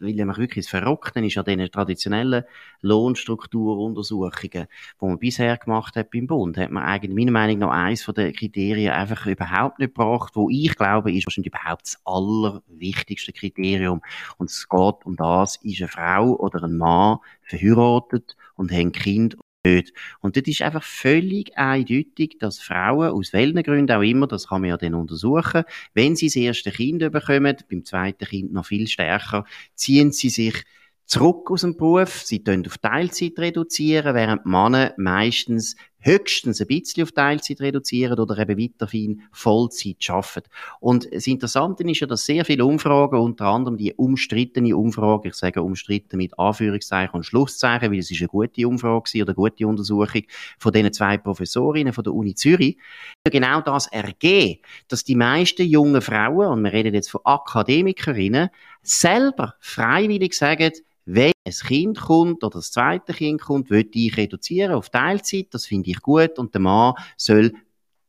weil 0.00 0.14
nämlich 0.14 0.38
wirklich 0.38 0.66
das 0.66 0.70
Verrückte 0.70 1.24
ist 1.24 1.38
an 1.38 1.44
diesen 1.44 1.70
traditionellen 1.70 2.44
Lohnstrukturuntersuchungen, 2.82 4.66
die 5.00 5.04
man 5.04 5.18
bisher 5.18 5.56
gemacht 5.56 5.96
hat 5.96 6.10
beim 6.10 6.26
Bund, 6.26 6.56
hat 6.56 6.70
man 6.70 6.84
eigentlich 6.84 7.14
meiner 7.14 7.32
Meinung 7.32 7.58
nach 7.58 7.70
eines 7.70 8.04
den 8.04 8.32
Kriterien 8.32 8.92
einfach 8.92 9.26
überhaupt 9.26 9.78
nicht 9.78 9.94
gebracht, 9.94 10.34
wo 10.34 10.48
ich 10.50 10.74
glaube, 10.76 11.12
ist 11.12 11.26
wahrscheinlich 11.26 11.52
überhaupt 11.52 11.82
das 11.82 12.00
allerwichtigste 12.04 13.32
Kriterium. 13.32 14.02
Und 14.38 14.50
es 14.50 14.68
geht 14.68 15.06
um 15.06 15.16
das, 15.16 15.56
ist 15.62 15.80
eine 15.80 15.88
Frau 15.88 16.36
oder 16.36 16.62
ein 16.64 16.76
Mann 16.76 17.18
verheiratet 17.42 18.36
und 18.56 18.72
haben 18.72 18.92
Kind 18.92 19.36
nicht. 19.64 19.92
Und 20.20 20.36
das 20.36 20.44
ist 20.46 20.62
einfach 20.62 20.82
völlig 20.82 21.56
eindeutig, 21.56 22.36
dass 22.38 22.60
Frauen, 22.60 23.10
aus 23.10 23.32
welchen 23.32 23.62
Gründen 23.62 23.92
auch 23.92 24.02
immer, 24.02 24.26
das 24.26 24.48
kann 24.48 24.62
man 24.62 24.70
ja 24.70 24.76
dann 24.76 24.94
untersuchen, 24.94 25.64
wenn 25.94 26.16
sie 26.16 26.26
das 26.26 26.36
erste 26.36 26.70
Kind 26.70 27.00
bekommen, 27.12 27.56
beim 27.70 27.84
zweiten 27.84 28.24
Kind 28.24 28.52
noch 28.52 28.66
viel 28.66 28.86
stärker, 28.86 29.44
ziehen 29.74 30.12
sie 30.12 30.30
sich 30.30 30.64
zurück 31.06 31.50
aus 31.50 31.62
dem 31.62 31.76
Beruf, 31.76 32.22
sie 32.22 32.42
können 32.42 32.66
auf 32.66 32.78
Teilzeit 32.78 33.38
reduzieren, 33.38 34.14
während 34.14 34.44
Männer 34.44 34.92
meistens 34.98 35.74
höchstens 36.00 36.60
ein 36.60 36.66
bisschen 36.66 37.02
auf 37.02 37.12
Teilzeit 37.12 37.60
reduzieren 37.60 38.18
oder 38.18 38.38
eben 38.38 38.58
weiterhin 38.58 39.22
Vollzeit 39.32 39.96
arbeiten. 40.08 40.48
Und 40.80 41.12
das 41.12 41.26
Interessante 41.26 41.82
ist 41.84 42.00
ja, 42.00 42.06
dass 42.06 42.24
sehr 42.24 42.44
viele 42.44 42.64
Umfragen, 42.64 43.18
unter 43.18 43.46
anderem 43.46 43.76
die 43.76 43.94
umstrittene 43.94 44.76
Umfrage, 44.76 45.28
ich 45.28 45.34
sage 45.34 45.62
umstritten 45.62 46.16
mit 46.16 46.38
Anführungszeichen 46.38 47.14
und 47.14 47.24
Schlusszeichen, 47.24 47.90
weil 47.90 47.98
es 47.98 48.10
ist 48.10 48.20
eine 48.20 48.28
gute 48.28 48.66
Umfrage 48.68 49.22
oder 49.22 49.28
eine 49.28 49.34
gute 49.34 49.66
Untersuchung 49.66 50.22
von 50.58 50.72
diesen 50.72 50.92
zwei 50.92 51.18
Professorinnen 51.18 51.92
von 51.92 52.04
der 52.04 52.14
Uni 52.14 52.34
Zürich, 52.34 52.78
genau 53.24 53.60
das 53.60 53.86
ergeben, 53.88 54.60
dass 54.88 55.04
die 55.04 55.16
meisten 55.16 55.66
jungen 55.66 56.00
Frauen, 56.00 56.48
und 56.48 56.64
wir 56.64 56.72
reden 56.72 56.94
jetzt 56.94 57.10
von 57.10 57.20
Akademikerinnen, 57.24 58.50
selber 58.82 59.54
freiwillig 59.60 60.34
sagen, 60.34 60.72
wenn 61.10 61.32
ein 61.46 61.52
Kind 61.52 61.98
kommt 61.98 62.44
oder 62.44 62.58
das 62.58 62.70
zweite 62.70 63.14
Kind 63.14 63.40
kommt, 63.40 63.70
will 63.70 63.88
ich 63.94 64.16
reduzieren 64.18 64.72
auf 64.74 64.90
Teilzeit, 64.90 65.46
das 65.52 65.64
finde 65.64 65.90
ich 65.90 66.02
gut. 66.02 66.38
Und 66.38 66.52
der 66.52 66.60
Mann 66.60 66.94
soll 67.16 67.54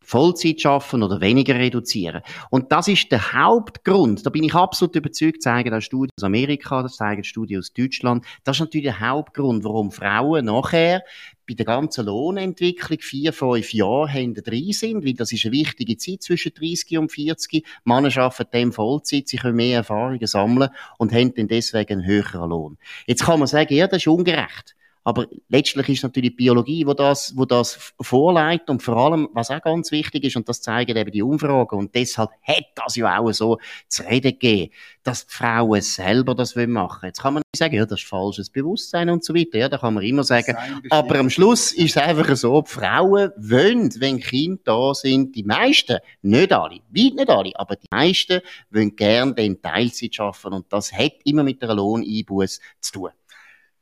Vollzeit 0.10 0.60
schaffen 0.60 1.04
oder 1.04 1.22
weniger 1.22 1.54
reduzieren. 1.54 2.24
Und 2.50 2.72
das 2.72 2.88
ist 2.88 3.12
der 3.12 3.32
Hauptgrund. 3.32 4.26
Da 4.26 4.32
bin 4.32 4.44
ich 4.44 4.56
absolut 4.56 4.96
überzeugt, 4.96 5.44
zeigen 5.44 5.70
das 5.70 5.84
Studien 5.84 6.10
aus 6.18 6.24
Amerika, 6.24 6.82
das 6.82 6.96
zeigen 6.96 7.24
Studien 7.24 7.60
aus 7.60 7.74
Deutschland. 7.74 8.26
Das 8.44 8.58
ist 8.58 8.62
natürlich 8.62 8.86
der 8.86 9.00
Hauptgrund, 9.00 9.64
warum 9.64 9.92
Frauen 9.92 10.46
nachher 10.46 11.04
bei 11.48 11.54
der 11.54 11.66
ganzen 11.66 12.08
Lohnentwicklung 12.08 13.00
vier, 13.00 13.34
fünf 13.34 13.72
Jahre 13.72 14.10
hinter 14.10 14.42
drin 14.42 14.72
sind, 14.72 15.06
weil 15.06 15.14
das 15.14 15.32
ist 15.32 15.46
eine 15.46 15.52
wichtige 15.52 15.98
Zeit 15.98 16.24
zwischen 16.24 16.54
30 16.56 16.98
und 16.98 17.12
40. 17.12 17.64
Männer 17.84 18.16
arbeiten 18.18 18.52
dem 18.52 18.74
Vollzeit, 18.74 19.28
sie 19.28 19.38
können 19.38 19.58
mehr 19.58 19.78
Erfahrungen 19.78 20.26
sammeln 20.26 20.70
und 20.98 21.14
haben 21.14 21.36
dann 21.36 21.48
deswegen 21.48 22.00
einen 22.00 22.08
höheren 22.08 22.50
Lohn. 22.50 22.78
Jetzt 23.06 23.26
kann 23.26 23.38
man 23.38 23.48
sagen, 23.48 23.76
ja, 23.76 23.86
das 23.86 23.98
ist 23.98 24.08
ungerecht. 24.08 24.76
Aber 25.04 25.28
letztlich 25.48 25.90
ist 25.90 26.04
natürlich 26.04 26.32
die 26.32 26.36
Biologie, 26.36 26.86
wo 26.86 26.94
das, 26.94 27.34
wo 27.36 27.46
das 27.46 27.94
vorleitet 28.02 28.70
und 28.70 28.84
vor 28.84 28.98
allem, 28.98 29.30
was 29.34 29.50
auch 29.50 29.62
ganz 29.62 29.92
wichtig 29.92 30.26
ist, 30.26 30.36
und 30.36 30.48
das 30.50 30.62
zeigen 30.62 30.96
eben 30.98 31.12
die 31.12 31.24
Umfragen, 31.24 31.78
und 31.78 31.96
deshalb 31.96 32.30
hat 32.44 32.66
das 32.76 32.96
ja 32.96 33.18
auch 33.18 33.32
so 33.32 33.58
zu 33.88 34.04
reden 34.04 34.32
gegeben, 34.32 34.72
dass 35.04 35.26
die 35.26 35.34
Frauen 35.34 35.82
selber 35.82 36.36
das 36.36 36.56
machen 36.56 36.76
wollen. 36.76 36.90
Jetzt 37.04 37.22
kann 37.22 37.36
man 37.36 37.44
nicht 37.54 37.60
sagen, 37.60 37.76
ja, 37.76 37.86
das 37.86 38.02
ist 38.02 38.08
falsches 38.08 38.50
Bewusstsein 38.50 39.10
und 39.10 39.24
so 39.24 39.34
weiter, 39.34 39.58
ja, 39.58 39.70
da 39.70 39.78
kann 39.78 39.94
man 39.94 40.04
immer 40.04 40.24
sagen, 40.24 40.56
aber 40.90 41.20
am 41.20 41.30
Schluss 41.30 41.72
ist 41.72 41.96
es 41.96 41.98
einfach 41.98 42.36
so, 42.36 42.62
die 42.62 42.70
Frauen 42.70 43.32
wollen, 43.38 43.90
wenn 44.00 44.20
Kinder 44.20 44.62
da 44.66 44.94
sind, 44.94 45.36
die 45.36 45.44
meisten, 45.44 45.98
nicht 46.22 46.52
alle, 46.52 46.76
weit 46.76 47.16
nicht 47.16 47.30
alle, 47.30 47.52
aber 47.56 47.76
die 47.78 47.88
meisten 47.90 48.42
wollen 48.70 48.96
gerne 48.96 49.34
den 49.34 49.62
Teilzeit 49.62 50.14
schaffen 50.14 50.54
und 50.54 50.72
das 50.72 50.92
hat 50.92 51.14
immer 51.24 51.44
mit 51.44 51.64
einer 51.64 51.76
Lohneinbuß 51.76 52.60
zu 52.82 52.92
tun. 52.92 53.10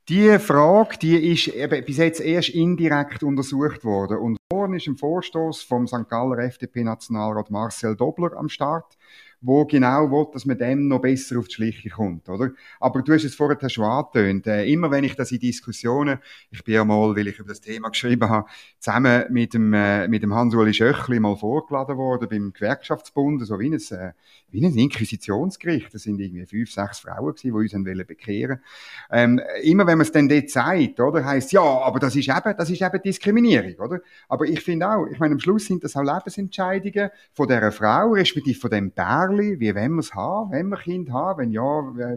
Die 0.09 0.39
Frage, 0.39 0.97
die 0.99 1.33
ist 1.33 1.49
eben 1.49 1.83
bis 1.83 1.97
jetzt 1.97 2.21
erst 2.21 2.47
indirekt 2.49 3.23
untersucht 3.23 3.83
worden 3.83 4.17
und 4.17 4.37
ist 4.73 4.87
ein 4.87 4.95
Vorstoß 4.95 5.63
vom 5.63 5.85
St. 5.85 6.07
Galler 6.07 6.37
FDP-Nationalrat 6.39 7.51
Marcel 7.51 7.97
Dobler 7.97 8.37
am 8.37 8.47
Start 8.47 8.97
wo 9.41 9.65
genau 9.65 10.09
will, 10.09 10.27
dass 10.33 10.45
man 10.45 10.57
dem 10.57 10.87
noch 10.87 10.99
besser 10.99 11.37
auf 11.37 11.47
die 11.47 11.53
Schliche 11.53 11.89
kommt, 11.89 12.27
oder? 12.27 12.51
Aber 12.79 13.01
du 13.01 13.13
hast 13.13 13.23
es 13.23 13.35
vorher 13.35 13.69
schon 13.69 13.85
angetönt. 13.85 14.47
Äh, 14.47 14.65
immer 14.65 14.89
wenn 14.89 15.03
ich 15.03 15.15
das 15.15 15.31
in 15.31 15.39
Diskussionen, 15.39 16.19
ich 16.49 16.63
bin 16.63 16.73
ja 16.73 16.83
mal, 16.83 17.15
weil 17.15 17.27
ich 17.27 17.37
über 17.37 17.49
das 17.49 17.61
Thema 17.61 17.89
geschrieben 17.89 18.29
habe, 18.29 18.47
zusammen 18.79 19.25
mit 19.29 19.53
dem, 19.53 19.73
äh, 19.73 20.07
mit 20.07 20.23
dem 20.23 20.33
Hans-Uli 20.33 20.73
Schöchli 20.73 21.19
mal 21.19 21.35
vorgeladen 21.35 21.97
worden 21.97 22.27
beim 22.29 22.51
Gewerkschaftsbund, 22.51 23.45
so 23.45 23.59
wie 23.59 23.67
ein, 23.67 23.73
äh, 23.73 24.13
wie 24.49 24.65
ein 24.65 24.75
Inquisitionsgericht. 24.75 25.93
Das 25.93 26.03
sind 26.03 26.19
irgendwie 26.19 26.45
fünf, 26.45 26.71
sechs 26.71 26.99
Frauen 26.99 27.35
gewesen, 27.35 27.75
die 27.75 27.91
uns 27.91 28.07
bekehren. 28.07 28.59
Ähm, 29.11 29.39
immer 29.61 29.85
wenn 29.85 29.99
man 29.99 30.05
es 30.05 30.11
dann 30.11 30.27
dort 30.27 30.49
sagt, 30.49 30.99
oder, 30.99 31.23
heisst 31.23 31.51
ja, 31.51 31.61
aber 31.61 31.99
das 31.99 32.15
ist 32.15 32.27
eben, 32.27 32.57
das 32.57 32.69
ist 32.69 32.81
eben 32.81 33.01
Diskriminierung, 33.01 33.75
oder? 33.75 33.99
Aber 34.27 34.45
ich 34.45 34.61
finde 34.61 34.89
auch, 34.89 35.05
ich 35.05 35.19
meine, 35.19 35.33
am 35.33 35.39
Schluss 35.39 35.65
sind 35.65 35.83
das 35.83 35.95
auch 35.95 36.03
Lebensentscheidungen 36.03 37.09
von 37.33 37.47
dieser 37.47 37.71
Frau, 37.71 38.13
respektive 38.13 38.59
von 38.59 38.71
dem 38.71 38.91
Bär, 38.91 39.26
Pärli, 39.27 39.59
wie 39.59 39.75
wollen 39.75 39.93
wir 39.93 39.99
es 39.99 40.13
haben, 40.13 40.51
wenn 40.51 40.69
wir 40.69 40.77
Kind 40.77 41.11
haben, 41.11 41.39
wenn 41.39 41.51
ja, 41.51 41.61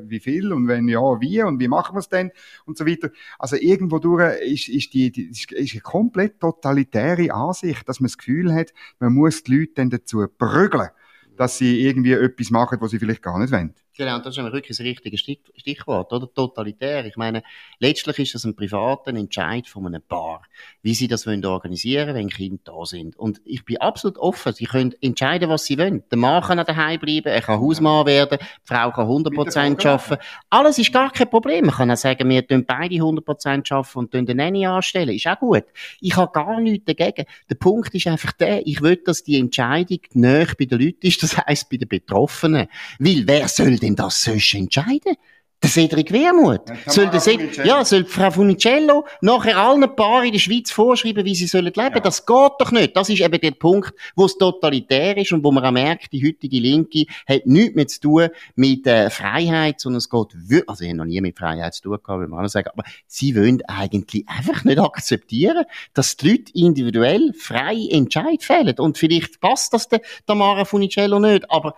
wie 0.08 0.20
viel 0.20 0.52
und 0.52 0.68
wenn 0.68 0.88
ja, 0.88 1.00
wie 1.20 1.42
und 1.42 1.60
wie 1.60 1.68
machen 1.68 1.94
wir 1.94 2.00
es 2.00 2.08
denn 2.08 2.30
und 2.66 2.78
so 2.78 2.86
weiter. 2.86 3.10
Also 3.38 3.56
irgendwo 3.56 3.98
durch 3.98 4.40
ist, 4.42 4.68
ist 4.68 4.94
die, 4.94 5.08
ist, 5.30 5.52
ist 5.52 5.72
eine 5.72 5.80
komplett 5.80 6.40
totalitäre 6.40 7.32
Ansicht, 7.32 7.88
dass 7.88 8.00
man 8.00 8.06
das 8.06 8.18
Gefühl 8.18 8.54
hat, 8.54 8.72
man 8.98 9.14
muss 9.14 9.42
die 9.42 9.58
Leute 9.58 9.72
dann 9.76 9.90
dazu 9.90 10.26
prügeln, 10.38 10.88
dass 11.36 11.58
sie 11.58 11.80
irgendwie 11.80 12.12
etwas 12.12 12.50
machen, 12.50 12.78
was 12.80 12.92
sie 12.92 12.98
vielleicht 12.98 13.22
gar 13.22 13.38
nicht 13.38 13.52
wollen. 13.52 13.74
Genau, 13.96 14.18
das 14.18 14.36
ist 14.36 14.42
wirklich 14.44 14.76
das 14.76 14.80
richtige 14.80 15.18
Stichwort, 15.18 16.12
oder? 16.12 16.32
Totalitär. 16.32 17.04
Ich 17.06 17.16
meine, 17.16 17.42
letztlich 17.80 18.18
ist 18.20 18.34
das 18.34 18.44
ein 18.44 18.54
privater 18.54 19.14
Entscheid 19.14 19.66
von 19.66 19.86
einem 19.86 20.00
Paar, 20.00 20.42
wie 20.82 20.94
sie 20.94 21.08
das 21.08 21.26
wollen 21.26 21.44
organisieren 21.44 22.14
wenn 22.14 22.28
Kinder 22.28 22.60
da 22.64 22.84
sind. 22.84 23.16
Und 23.16 23.40
ich 23.44 23.64
bin 23.64 23.78
absolut 23.78 24.16
offen. 24.18 24.52
Sie 24.52 24.64
können 24.64 24.94
entscheiden, 25.00 25.48
was 25.48 25.64
sie 25.64 25.78
wollen. 25.78 26.04
Der 26.10 26.18
Mann 26.18 26.42
kann 26.42 26.58
daheim 26.58 27.00
bleiben, 27.00 27.28
er 27.28 27.42
kann 27.42 27.60
Hausmann 27.60 28.06
werden, 28.06 28.38
die 28.40 28.46
Frau 28.64 28.90
kann 28.92 29.06
100% 29.06 29.86
arbeiten. 29.86 30.22
Alles 30.48 30.78
ist 30.78 30.92
gar 30.92 31.10
kein 31.10 31.28
Problem. 31.28 31.66
Man 31.66 31.74
kann 31.74 31.90
auch 31.90 31.96
sagen, 31.96 32.28
wir 32.28 32.46
tun 32.46 32.64
beide 32.64 32.94
100% 32.94 33.72
arbeiten 33.72 33.98
und 33.98 34.12
tun 34.12 34.26
den 34.26 34.36
Nanny 34.36 34.66
anstellen. 34.66 35.14
Ist 35.14 35.26
auch 35.26 35.38
gut. 35.38 35.64
Ich 36.00 36.16
habe 36.16 36.32
gar 36.32 36.60
nichts 36.60 36.84
dagegen. 36.86 37.26
Der 37.48 37.54
Punkt 37.56 37.94
ist 37.94 38.06
einfach 38.06 38.32
der, 38.32 38.66
ich 38.66 38.80
will, 38.80 38.96
dass 38.96 39.24
die 39.24 39.38
Entscheidung 39.38 40.00
näher 40.12 40.48
bei 40.58 40.64
den 40.64 40.80
Leuten 40.80 41.06
ist, 41.06 41.22
das 41.22 41.36
heisst 41.36 41.68
bei 41.68 41.76
den 41.76 41.88
Betroffenen. 41.88 42.68
Weil 42.98 43.24
wer 43.26 43.48
soll 43.48 43.79
denn 43.80 43.96
das 43.96 44.22
sollst 44.22 44.54
entscheiden? 44.54 45.16
Der 45.62 45.68
Cedric 45.68 46.10
Wermuth. 46.10 46.72
Soll 46.86 47.08
der 47.10 47.20
Ced 47.20 47.58
ja, 47.66 47.84
soll 47.84 48.06
Frau 48.06 48.30
Funicello 48.30 49.04
nachher 49.20 49.58
allen 49.58 49.94
Paaren 49.94 50.24
in 50.24 50.32
der 50.32 50.38
Schweiz 50.38 50.70
vorschreiben, 50.70 51.22
wie 51.26 51.34
sie 51.34 51.46
sollen 51.46 51.66
leben? 51.66 51.76
Ja. 51.76 52.00
Das 52.00 52.24
geht 52.24 52.52
doch 52.58 52.72
nicht. 52.72 52.96
Das 52.96 53.10
ist 53.10 53.20
eben 53.20 53.38
der 53.38 53.50
Punkt, 53.50 53.92
wo 54.16 54.24
es 54.24 54.38
totalitär 54.38 55.18
ist 55.18 55.32
und 55.32 55.44
wo 55.44 55.52
man 55.52 55.62
auch 55.62 55.70
merkt, 55.70 56.14
die 56.14 56.26
heutige 56.26 56.58
Linke 56.58 57.04
hat 57.28 57.44
nichts 57.44 57.76
mehr 57.76 57.86
zu 57.88 58.00
tun 58.00 58.28
mit 58.54 58.86
äh, 58.86 59.10
Freiheit, 59.10 59.80
sondern 59.80 59.98
es 59.98 60.08
geht 60.08 60.28
wirklich, 60.32 60.68
also 60.68 60.82
ich 60.82 60.90
habe 60.90 60.96
noch 60.96 61.04
nie 61.04 61.20
mit 61.20 61.38
Freiheit 61.38 61.74
zu 61.74 61.82
tun 61.82 61.98
gehabt, 62.02 62.20
will 62.20 62.28
man 62.28 62.48
sagen, 62.48 62.70
aber 62.72 62.84
sie 63.06 63.36
wollen 63.36 63.60
eigentlich 63.66 64.26
einfach 64.30 64.64
nicht 64.64 64.78
akzeptieren, 64.78 65.66
dass 65.92 66.16
die 66.16 66.30
Leute 66.30 66.52
individuell 66.54 67.34
frei 67.34 67.86
Entscheid 67.90 68.42
fällen. 68.42 68.78
Und 68.78 68.96
vielleicht 68.96 69.42
passt 69.42 69.74
das 69.74 69.88
der 69.90 70.00
Tamara 70.26 70.64
Funicello 70.64 71.18
nicht, 71.20 71.50
aber 71.50 71.74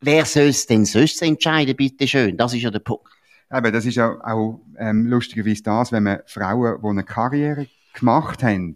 wer 0.00 0.24
soll 0.24 0.48
es 0.48 0.66
denn 0.66 0.84
sonst 0.84 1.22
entscheiden, 1.22 1.76
bitte 1.76 2.06
schön? 2.06 2.36
Das 2.36 2.54
ist 2.54 2.62
ja 2.62 2.70
der 2.70 2.80
Punkt. 2.80 3.08
Eben, 3.52 3.72
das 3.72 3.86
ist 3.86 3.94
ja 3.94 4.18
auch 4.24 4.60
ähm, 4.78 5.06
lustigerweise 5.06 5.62
das, 5.62 5.92
wenn 5.92 6.02
man 6.02 6.20
Frauen, 6.26 6.78
die 6.82 6.88
eine 6.88 7.04
Karriere 7.04 7.68
gemacht 7.94 8.42
haben, 8.42 8.74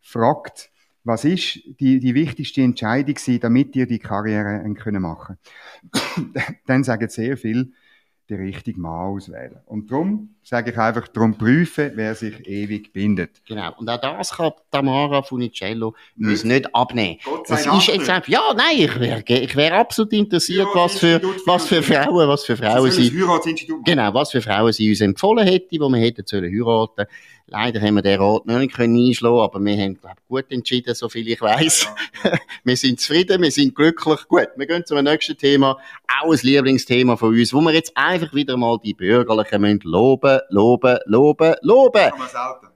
fragt, 0.00 0.70
was 1.02 1.24
ist 1.24 1.60
die, 1.80 1.98
die 1.98 2.14
wichtigste 2.14 2.62
Entscheidung 2.62 3.16
damit 3.40 3.76
ihr 3.76 3.86
die 3.86 3.98
Karriere 3.98 4.62
machen 5.00 5.36
können? 5.92 6.32
Dann 6.66 6.84
sagen 6.84 7.08
sehr 7.08 7.36
viel, 7.36 7.72
den 8.30 8.40
richtigen 8.40 8.80
Mann 8.80 9.14
auswählen. 9.14 9.56
Und 9.66 9.90
darum 9.90 10.30
sage 10.42 10.70
ich 10.70 10.78
einfach, 10.78 11.08
darum 11.08 11.36
prüfen, 11.36 11.92
wer 11.94 12.14
sich 12.14 12.46
ewig 12.46 12.92
bindet. 12.92 13.42
Genau. 13.46 13.72
Und 13.76 13.88
auch 13.88 14.00
das 14.00 14.32
kann 14.32 14.52
Tamara 14.70 15.22
Funicello 15.22 15.94
uns 16.18 16.44
nicht 16.44 16.74
abnehmen. 16.74 17.18
Das 17.46 17.66
ist 17.66 17.86
jetzt 17.86 18.08
einfach, 18.08 18.28
ja, 18.28 18.40
nein, 18.56 18.76
ich 18.78 18.98
wäre 18.98 19.22
ich 19.26 19.56
wär 19.56 19.74
absolut 19.74 20.12
interessiert, 20.12 20.68
was 20.72 20.98
für, 20.98 21.20
was 21.44 21.66
für 21.66 21.82
Frauen, 21.82 22.28
was 22.28 22.44
für 22.44 22.56
Frauen 22.56 22.90
sie, 22.90 23.10
genau, 23.84 24.14
was 24.14 24.30
für 24.30 24.40
Frauen 24.40 24.72
sie 24.72 24.88
uns 24.88 25.00
empfohlen 25.00 25.46
hätte, 25.46 25.78
wo 25.78 25.88
wir 25.88 25.98
hätten 25.98 26.24
sollen 26.26 26.44
heiraten 26.44 27.06
Leider 27.46 27.80
haben 27.82 27.96
wir 27.96 28.02
den 28.02 28.20
Rat 28.20 28.46
noch 28.46 28.58
nicht 28.58 28.78
einschlagen 28.78 29.38
aber 29.38 29.60
wir 29.60 29.76
haben, 29.76 30.00
glaube 30.00 30.16
ich, 30.18 30.28
gut 30.28 30.50
entschieden, 30.50 30.94
so 30.94 31.08
viel 31.08 31.28
ich 31.28 31.40
weiß. 31.40 31.88
wir 32.64 32.76
sind 32.76 33.00
zufrieden, 33.00 33.42
wir 33.42 33.50
sind 33.50 33.74
glücklich. 33.74 34.26
Gut, 34.28 34.48
wir 34.56 34.66
gehen 34.66 34.84
zum 34.86 35.02
nächsten 35.04 35.36
Thema. 35.36 35.76
Auch 36.22 36.32
ein 36.32 36.38
Lieblingsthema 36.40 37.16
von 37.16 37.34
uns, 37.34 37.52
wo 37.52 37.60
wir 37.60 37.72
jetzt 37.72 37.94
einfach 37.96 38.32
wieder 38.32 38.56
mal 38.56 38.78
die 38.82 38.94
Bürgerlichen 38.94 39.60
müssen 39.60 39.80
loben, 39.84 40.40
loben, 40.48 40.98
loben, 41.04 41.54
loben. 41.60 42.10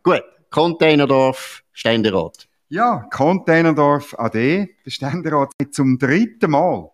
Gut, 0.02 0.22
Containerdorf, 0.50 1.62
Ständerat. 1.72 2.46
Ja, 2.68 3.06
Containerdorf 3.10 4.14
AD, 4.18 4.68
der 4.84 4.90
Ständerat 4.90 5.52
zum 5.70 5.98
dritten 5.98 6.50
Mal 6.50 6.90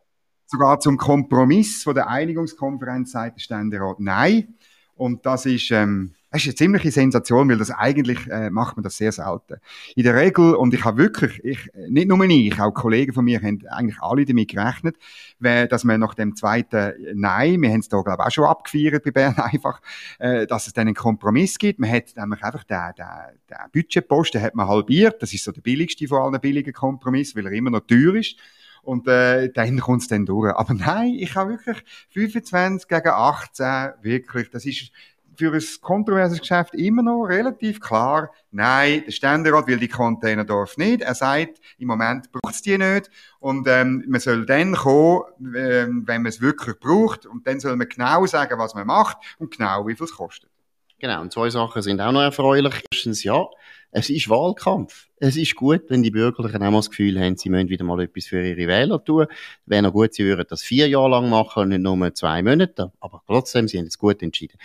sogar 0.47 0.79
zum 0.79 0.97
Kompromiss 0.97 1.83
von 1.83 1.97
der 1.97 2.09
Einigungskonferenz 2.09 3.11
seit 3.13 3.35
der 3.35 3.41
Ständerat 3.41 3.99
Nein. 3.99 4.55
Und 4.95 5.27
das 5.27 5.47
ist, 5.47 5.73
ähm, 5.73 6.15
das 6.35 6.43
ist 6.43 6.49
eine 6.49 6.55
ziemliche 6.57 6.91
Sensation, 6.91 7.49
weil 7.49 7.59
das 7.59 7.71
eigentlich 7.71 8.27
äh, 8.27 8.51
macht 8.51 8.77
man 8.77 8.83
das 8.83 8.97
sehr 8.97 9.13
selten. 9.13 9.59
In 9.95 10.03
der 10.03 10.17
Regel, 10.17 10.57
und 10.57 10.75
ich 10.75 10.85
habe 10.85 10.99
wirklich, 10.99 11.41
ich, 11.45 11.71
nicht 11.89 12.09
nur 12.09 12.21
ich, 12.25 12.59
auch 12.59 12.73
Kollegen 12.73 13.13
von 13.13 13.25
mir 13.25 13.41
haben 13.41 13.63
eigentlich 13.69 14.01
alle 14.01 14.25
damit 14.25 14.51
gerechnet, 14.51 14.97
dass 15.39 15.85
man 15.85 16.01
nach 16.01 16.15
dem 16.15 16.35
zweiten 16.35 16.95
Nein, 17.15 17.63
wir 17.63 17.71
haben 17.71 17.79
es 17.79 17.89
da 17.89 18.03
glaube 18.03 18.21
ich 18.21 18.27
auch 18.27 18.31
schon 18.33 18.45
abgefeiert 18.47 19.05
bei 19.05 19.13
Bern 19.13 19.37
einfach, 19.37 19.81
äh, 20.19 20.45
dass 20.49 20.67
es 20.67 20.73
dann 20.73 20.89
einen 20.89 20.97
Kompromiss 20.97 21.57
gibt. 21.57 21.79
Man 21.79 21.93
hat 21.93 22.17
nämlich 22.17 22.43
einfach 22.43 22.65
den, 22.65 22.81
den, 22.99 23.07
den 23.49 23.71
Budgetposten 23.73 24.43
hat 24.43 24.57
man 24.57 24.67
halbiert, 24.67 25.23
das 25.23 25.33
ist 25.33 25.45
so 25.45 25.53
der 25.53 25.61
billigste 25.61 26.09
von 26.09 26.21
allen 26.21 26.41
billigen 26.41 26.73
Kompromiss, 26.73 27.37
weil 27.37 27.47
er 27.47 27.53
immer 27.53 27.71
noch 27.71 27.87
teuer 27.87 28.17
ist. 28.17 28.35
Und 28.83 29.07
äh, 29.07 29.51
dann 29.51 29.79
kommt 29.79 30.03
es 30.03 30.09
dann 30.09 30.27
durch. 30.27 30.53
Aber 30.55 30.75
nein, 30.75 31.15
ich 31.15 31.37
habe 31.37 31.53
wirklich 31.53 31.83
25 32.11 32.89
gegen 32.89 33.09
18, 33.09 33.93
wirklich, 34.03 34.51
das 34.51 34.67
ist 34.67 34.91
für 35.37 35.53
ein 35.53 35.63
kontroverses 35.81 36.41
Geschäft 36.41 36.75
immer 36.75 37.03
noch 37.03 37.25
relativ 37.25 37.81
klar, 37.81 38.31
nein, 38.51 39.03
der 39.07 39.13
Ständerat 39.13 39.67
will 39.67 39.79
die 39.79 39.89
Containerdorf 39.89 40.77
nicht. 40.77 41.03
Er 41.03 41.15
sagt, 41.15 41.61
im 41.79 41.89
Moment 41.89 42.31
braucht 42.33 42.55
es 42.55 42.63
die 42.63 42.79
nicht. 42.79 43.11
Und 43.41 43.67
ähm, 43.69 44.05
man 44.07 44.21
soll 44.21 44.47
dann 44.47 44.75
kommen, 44.75 45.23
ähm, 45.57 46.03
wenn 46.07 46.23
man 46.23 46.27
es 46.27 46.41
wirklich 46.41 46.79
braucht. 46.79 47.27
Und 47.27 47.47
dann 47.47 47.61
soll 47.61 47.77
man 47.77 47.89
genau 47.89 48.27
sagen, 48.27 48.59
was 48.59 48.75
man 48.75 48.87
macht 48.87 49.19
und 49.39 49.57
genau, 49.57 49.87
wie 49.87 49.95
viel 49.95 50.05
es 50.05 50.13
kostet. 50.13 50.51
Genau, 50.99 51.21
und 51.21 51.33
zwei 51.33 51.51
Sachen 51.51 51.83
sind 51.83 52.01
auch 52.01 52.13
noch 52.13 52.23
erfreulich. 52.23 52.83
Erstens, 52.91 53.25
ja, 53.25 53.45
es 53.91 54.11
ist 54.11 54.29
Wahlkampf. 54.29 55.09
Es 55.19 55.37
ist 55.37 55.55
gut, 55.55 55.83
wenn 55.89 56.03
die 56.03 56.11
Bürgerlichen 56.11 56.63
auch 56.63 56.71
mal 56.71 56.79
das 56.79 56.91
Gefühl 56.91 57.21
haben, 57.21 57.37
sie 57.37 57.49
müssen 57.49 57.69
wieder 57.69 57.85
mal 57.85 58.01
etwas 58.01 58.27
für 58.27 58.45
ihre 58.45 58.67
Wähler 58.69 59.05
tun. 59.05 59.27
Wäre 59.67 59.83
noch 59.83 59.93
gut, 59.93 60.15
sie 60.15 60.25
würden 60.25 60.47
das 60.49 60.63
vier 60.63 60.89
Jahre 60.89 61.11
lang 61.11 61.31
machen 61.31 61.69
nicht 61.69 61.81
nur 61.81 62.15
zwei 62.15 62.43
Monate. 62.43 62.93
Aber 63.01 63.23
trotzdem, 63.27 63.69
sie 63.69 63.79
haben 63.79 63.87
es 63.87 63.99
gut 63.99 64.23
entschieden. 64.23 64.59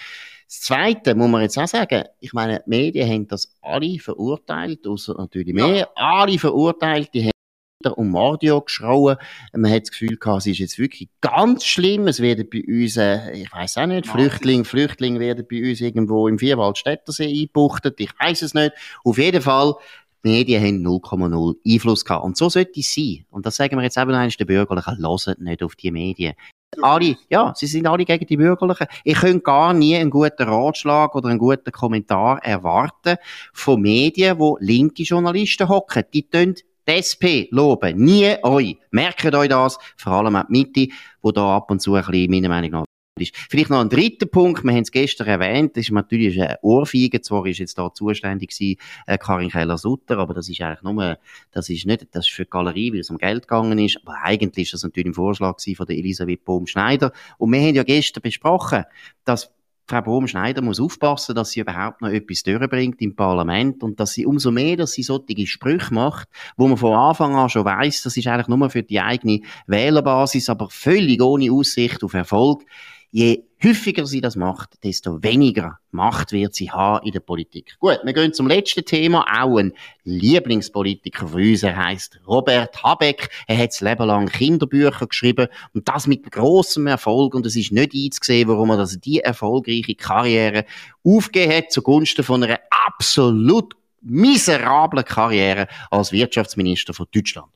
Das 0.50 0.62
Zweite 0.62 1.13
muss 1.13 1.29
man 1.29 1.44
jetzt 1.44 1.60
auch 1.60 1.68
sagen, 1.68 2.06
ich 2.20 2.34
meine, 2.34 2.63
die 2.65 2.70
Medien 2.72 3.08
haben 3.08 3.27
das 3.27 3.56
alle 3.62 4.00
verurteilt, 4.00 4.88
außer 4.88 5.13
natürlich 5.13 5.53
mehr, 5.53 5.75
ja. 5.75 5.88
alle 5.94 6.39
verurteilt, 6.39 7.12
die 7.13 7.25
haben 7.25 7.94
um 7.96 8.10
Mordio 8.10 8.60
geschrauen. 8.60 9.18
Man 9.53 9.72
hat 9.72 9.84
das 9.84 9.91
Gefühl 9.91 10.18
gehabt, 10.18 10.39
es 10.39 10.48
ist 10.48 10.58
jetzt 10.58 10.79
wirklich 10.79 11.08
ganz 11.22 11.65
schlimm. 11.65 12.08
Es 12.08 12.20
werden 12.20 12.50
bei 12.51 12.63
uns, 12.68 12.98
äh, 12.98 13.32
ich 13.32 13.53
weiß 13.53 13.77
auch 13.77 13.86
nicht, 13.86 14.08
Flüchtlinge, 14.08 14.65
Flüchtlinge 14.65 15.20
werden 15.20 15.46
bei 15.50 15.70
uns 15.70 15.82
irgendwo 15.82 16.27
im 16.27 16.39
Vierwaldstättersee 16.39 17.27
eingebuchtet. 17.27 18.00
Ich 18.00 18.10
weiß 18.20 18.41
es 18.41 18.56
nicht. 18.56 18.74
Auf 19.03 19.20
jeden 19.20 19.44
Fall, 19.44 19.75
die 20.23 20.29
Medien 20.29 20.63
haben 20.63 20.85
0,0 20.85 21.55
Einfluss 21.65 22.05
gehabt. 22.05 22.25
Und 22.25 22.38
so 22.38 22.49
sollte 22.49 22.79
es 22.79 22.93
sein. 22.93 23.25
Und 23.29 23.45
das 23.45 23.55
sagen 23.55 23.77
wir 23.77 23.83
jetzt 23.83 23.97
eben 23.97 24.13
eines 24.13 24.38
der 24.38 24.45
Bürgerlichen, 24.45 24.97
hören 24.97 25.35
nicht 25.43 25.63
auf 25.63 25.75
die 25.75 25.91
Medien 25.91 26.35
alle, 26.81 27.17
ja, 27.29 27.53
sie 27.55 27.67
sind 27.67 27.88
alle 27.88 28.05
gegen 28.05 28.25
die 28.25 28.38
Bürgerlichen. 28.38 28.88
Ich 29.03 29.15
könnte 29.15 29.41
gar 29.41 29.73
nie 29.73 29.95
einen 29.95 30.09
guten 30.09 30.43
Ratschlag 30.43 31.15
oder 31.15 31.29
einen 31.29 31.39
guten 31.39 31.71
Kommentar 31.71 32.43
erwarten 32.43 33.17
von 33.53 33.81
Medien, 33.81 34.39
wo 34.39 34.57
linke 34.59 35.03
Journalisten 35.03 35.67
hocken. 35.67 36.03
Die 36.13 36.29
tun 36.29 36.55
die 36.88 36.91
SP 36.93 37.47
loben, 37.51 37.97
nie 37.97 38.35
euch. 38.43 38.77
Merkt 38.91 39.35
euch 39.35 39.49
das, 39.49 39.77
vor 39.95 40.13
allem 40.13 40.35
auch 40.35 40.45
die 40.47 40.51
Mitte, 40.51 40.93
wo 41.21 41.31
da 41.31 41.57
ab 41.57 41.69
und 41.69 41.81
zu 41.81 41.93
ein 41.93 42.03
bisschen, 42.03 42.31
meiner 42.31 42.49
Meinung 42.49 42.71
nach, 42.71 42.85
ist. 43.21 43.35
Vielleicht 43.49 43.69
noch 43.69 43.79
ein 43.79 43.89
dritter 43.89 44.25
Punkt, 44.25 44.63
wir 44.63 44.71
haben 44.71 44.81
es 44.81 44.91
gestern 44.91 45.27
erwähnt, 45.27 45.75
das 45.75 45.85
ist 45.85 45.91
natürlich 45.91 46.41
eine 46.41 46.57
Ohrfeige, 46.61 47.21
zwar 47.21 47.45
ist 47.45 47.59
jetzt 47.59 47.77
da 47.77 47.93
zuständig 47.93 48.49
gewesen, 48.49 48.79
äh, 49.07 49.17
Karin 49.17 49.49
Keller-Sutter, 49.49 50.17
aber 50.17 50.33
das 50.33 50.49
ist 50.49 50.61
eigentlich 50.61 50.81
nur, 50.81 51.17
das 51.51 51.69
ist 51.69 51.85
nicht, 51.85 52.07
das 52.11 52.27
ist 52.27 52.33
für 52.33 52.45
die 52.45 52.49
Galerie, 52.49 52.93
weil 52.93 52.99
es 52.99 53.09
um 53.09 53.17
Geld 53.17 53.47
gegangen 53.47 53.79
ist, 53.79 53.99
aber 54.03 54.15
eigentlich 54.23 54.67
ist 54.67 54.73
das 54.73 54.83
natürlich 54.83 55.07
ein 55.07 55.13
Vorschlag 55.13 55.57
gewesen 55.57 55.75
von 55.75 55.85
der 55.85 55.97
Elisabeth 55.97 56.45
Bohm-Schneider 56.45 57.11
und 57.38 57.51
wir 57.51 57.59
haben 57.59 57.75
ja 57.75 57.83
gestern 57.83 58.21
besprochen, 58.21 58.85
dass 59.25 59.51
Frau 59.89 60.03
Bohm-Schneider 60.03 60.61
muss 60.61 60.79
aufpassen, 60.79 61.33
dass 61.33 61.49
sie 61.49 61.61
überhaupt 61.61 62.01
noch 62.01 62.09
etwas 62.09 62.43
durchbringt 62.43 63.01
im 63.01 63.15
Parlament 63.15 63.81
und 63.81 63.99
dass 63.99 64.13
sie 64.13 64.27
umso 64.27 64.51
mehr, 64.51 64.77
dass 64.77 64.91
sie 64.91 65.01
solche 65.01 65.47
Sprüche 65.47 65.91
macht, 65.91 66.29
wo 66.57 66.67
man 66.67 66.77
von 66.77 66.93
Anfang 66.93 67.35
an 67.35 67.49
schon 67.49 67.65
weiß, 67.65 68.03
das 68.03 68.15
ist 68.15 68.27
eigentlich 68.27 68.47
nur 68.49 68.69
für 68.69 68.83
die 68.83 69.01
eigene 69.01 69.41
Wählerbasis, 69.65 70.47
aber 70.47 70.69
völlig 70.69 71.23
ohne 71.23 71.51
Aussicht 71.51 72.03
auf 72.03 72.13
Erfolg 72.13 72.65
je 73.12 73.44
häufiger 73.63 74.06
sie 74.06 74.22
das 74.22 74.36
macht, 74.36 74.84
desto 74.84 75.22
weniger 75.24 75.80
Macht 75.92 76.32
wird 76.32 76.54
sie 76.54 76.72
haben 76.72 77.06
in 77.06 77.12
der 77.12 77.20
Politik. 77.20 77.75
Gut, 77.80 78.00
wir 78.04 78.13
gehen 78.13 78.34
zum 78.34 78.48
letzten 78.48 78.86
Thema. 78.86 79.25
Auch 79.28 79.58
ein 79.58 79.74
Lieblingspolitiker 80.04 81.28
von 81.28 81.42
uns. 81.42 81.63
Er 81.63 81.75
heißt 81.75 82.22
Robert 82.28 82.84
Habeck. 82.84 83.30
Er 83.48 83.58
hat 83.58 83.72
das 83.72 83.82
Leben 83.82 84.06
lang 84.06 84.30
Kinderbücher 84.30 85.08
geschrieben 85.08 85.48
und 85.74 85.88
das 85.88 86.08
mit 86.08 86.32
großem 86.32 86.88
Erfolg. 86.88 87.34
Und 87.34 87.46
es 87.46 87.56
ist 87.56 87.72
nicht 87.72 87.94
einzusehen, 87.94 88.48
warum 88.48 88.70
er 88.70 88.78
das 88.78 89.00
die 89.00 89.20
erfolgreiche 89.20 89.96
Karriere 89.96 90.66
aufgegeben 91.04 91.54
hat 91.54 91.72
zugunsten 91.72 92.24
von 92.24 92.44
einer 92.44 92.60
absolut 92.88 93.74
miserablen 94.01 95.04
Karriere 95.04 95.68
als 95.89 96.12
Wirtschaftsminister 96.12 96.94
von 96.94 97.08
Deutschland. 97.12 97.50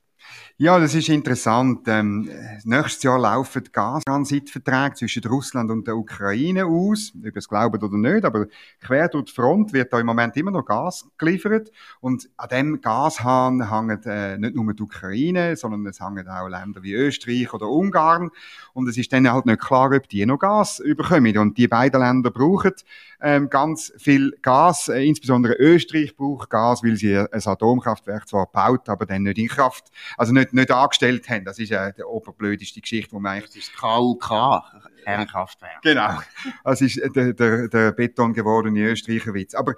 Ja, 0.64 0.80
das 0.80 0.96
ist 0.96 1.10
interessant. 1.10 1.82
Ähm, 1.88 2.30
nächstes 2.64 3.04
Jahr 3.04 3.20
laufen 3.20 3.64
Gastransitverträge 3.70 4.96
zwischen 4.96 5.22
Russland 5.26 5.70
und 5.70 5.86
der 5.86 5.98
Ukraine 5.98 6.66
aus. 6.66 7.12
Ob 7.18 7.36
es 7.36 7.50
glaubt 7.50 7.84
oder 7.84 7.98
nicht, 7.98 8.24
aber 8.24 8.46
quer 8.80 9.10
durch 9.10 9.26
die 9.26 9.34
Front 9.34 9.74
wird 9.74 9.92
da 9.92 10.00
im 10.00 10.06
Moment 10.06 10.38
immer 10.38 10.52
noch 10.52 10.64
Gas 10.64 11.06
geliefert. 11.18 11.70
Und 12.00 12.30
an 12.38 12.48
dem 12.48 12.80
Gashahn 12.80 13.70
hängen 13.70 14.02
äh, 14.06 14.38
nicht 14.38 14.56
nur 14.56 14.74
die 14.74 14.84
Ukraine, 14.84 15.58
sondern 15.58 15.86
es 15.86 16.00
hängen 16.00 16.30
auch 16.30 16.48
Länder 16.48 16.82
wie 16.82 16.94
Österreich 16.94 17.54
oder 17.54 17.68
Ungarn. 17.68 18.30
Und 18.72 18.88
es 18.88 18.96
ist 18.96 19.12
dann 19.12 19.30
halt 19.30 19.46
nicht 19.46 19.60
klar, 19.60 19.92
ob 19.92 20.08
die 20.08 20.26
noch 20.26 20.40
Gas 20.40 20.80
überkommen. 20.80 21.38
Und 21.40 21.58
die 21.58 21.68
beiden 21.68 22.00
Länder 22.00 22.32
brauchen 22.32 22.72
ähm, 23.20 23.50
ganz 23.50 23.92
viel 23.98 24.32
Gas. 24.42 24.88
Äh, 24.88 25.06
insbesondere 25.06 25.56
Österreich 25.56 26.16
braucht 26.16 26.50
Gas, 26.50 26.84
weil 26.84 26.96
sie 26.96 27.18
ein 27.18 27.28
Atomkraftwerk 27.32 28.30
zwar 28.30 28.48
baut, 28.48 28.88
aber 28.88 29.06
dann 29.06 29.24
nicht 29.24 29.38
in 29.38 29.50
Kraft, 29.50 29.92
also 30.18 30.32
nicht 30.32 30.53
nicht, 30.54 30.70
nicht 30.70 30.72
angestellt 30.72 31.30
haben. 31.30 31.46
Das 31.46 31.60
ist 31.60 31.70
ja 31.70 31.92
die 31.92 32.04
oberblödeste 32.04 32.82
Geschichte, 32.82 33.12
wo 33.12 33.20
man 33.20 33.34
eigentlich... 33.34 33.50
Das 33.50 33.70
ist 33.70 33.76
KUK, 33.76 34.62
Kernkraftwerk. 35.04 35.82
Genau. 35.82 36.20
Das 36.64 36.82
ist 36.82 37.00
der, 37.16 37.34
der, 37.34 37.68
der 37.68 37.92
Beton 37.92 38.34
gewordene 38.34 38.92
Österreicher 38.92 39.34
Witz. 39.34 39.54
Aber 39.54 39.76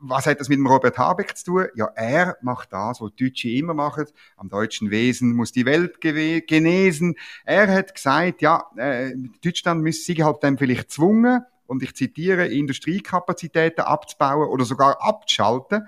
was 0.00 0.26
hat 0.26 0.40
das 0.40 0.48
mit 0.48 0.58
dem 0.58 0.66
Robert 0.66 0.98
Habeck 0.98 1.36
zu 1.36 1.44
tun? 1.44 1.66
Ja, 1.74 1.86
er 1.94 2.36
macht 2.42 2.72
das, 2.72 3.00
was 3.00 3.10
die 3.14 3.24
Deutschen 3.24 3.50
immer 3.50 3.74
machen. 3.74 4.06
Am 4.36 4.48
deutschen 4.48 4.90
Wesen 4.90 5.34
muss 5.34 5.52
die 5.52 5.66
Welt 5.66 6.00
genesen. 6.00 7.14
Er 7.44 7.72
hat 7.72 7.94
gesagt, 7.94 8.42
ja, 8.42 8.66
äh, 8.76 9.14
Deutschland 9.42 9.82
müsse 9.82 10.04
sich 10.04 10.22
halt 10.22 10.42
dann 10.42 10.58
vielleicht 10.58 10.90
zwungen, 10.90 11.42
und 11.68 11.82
ich 11.82 11.94
zitiere, 11.94 12.46
Industriekapazitäten 12.46 13.84
abzubauen 13.84 14.48
oder 14.48 14.64
sogar 14.64 15.02
abzuschalten, 15.02 15.86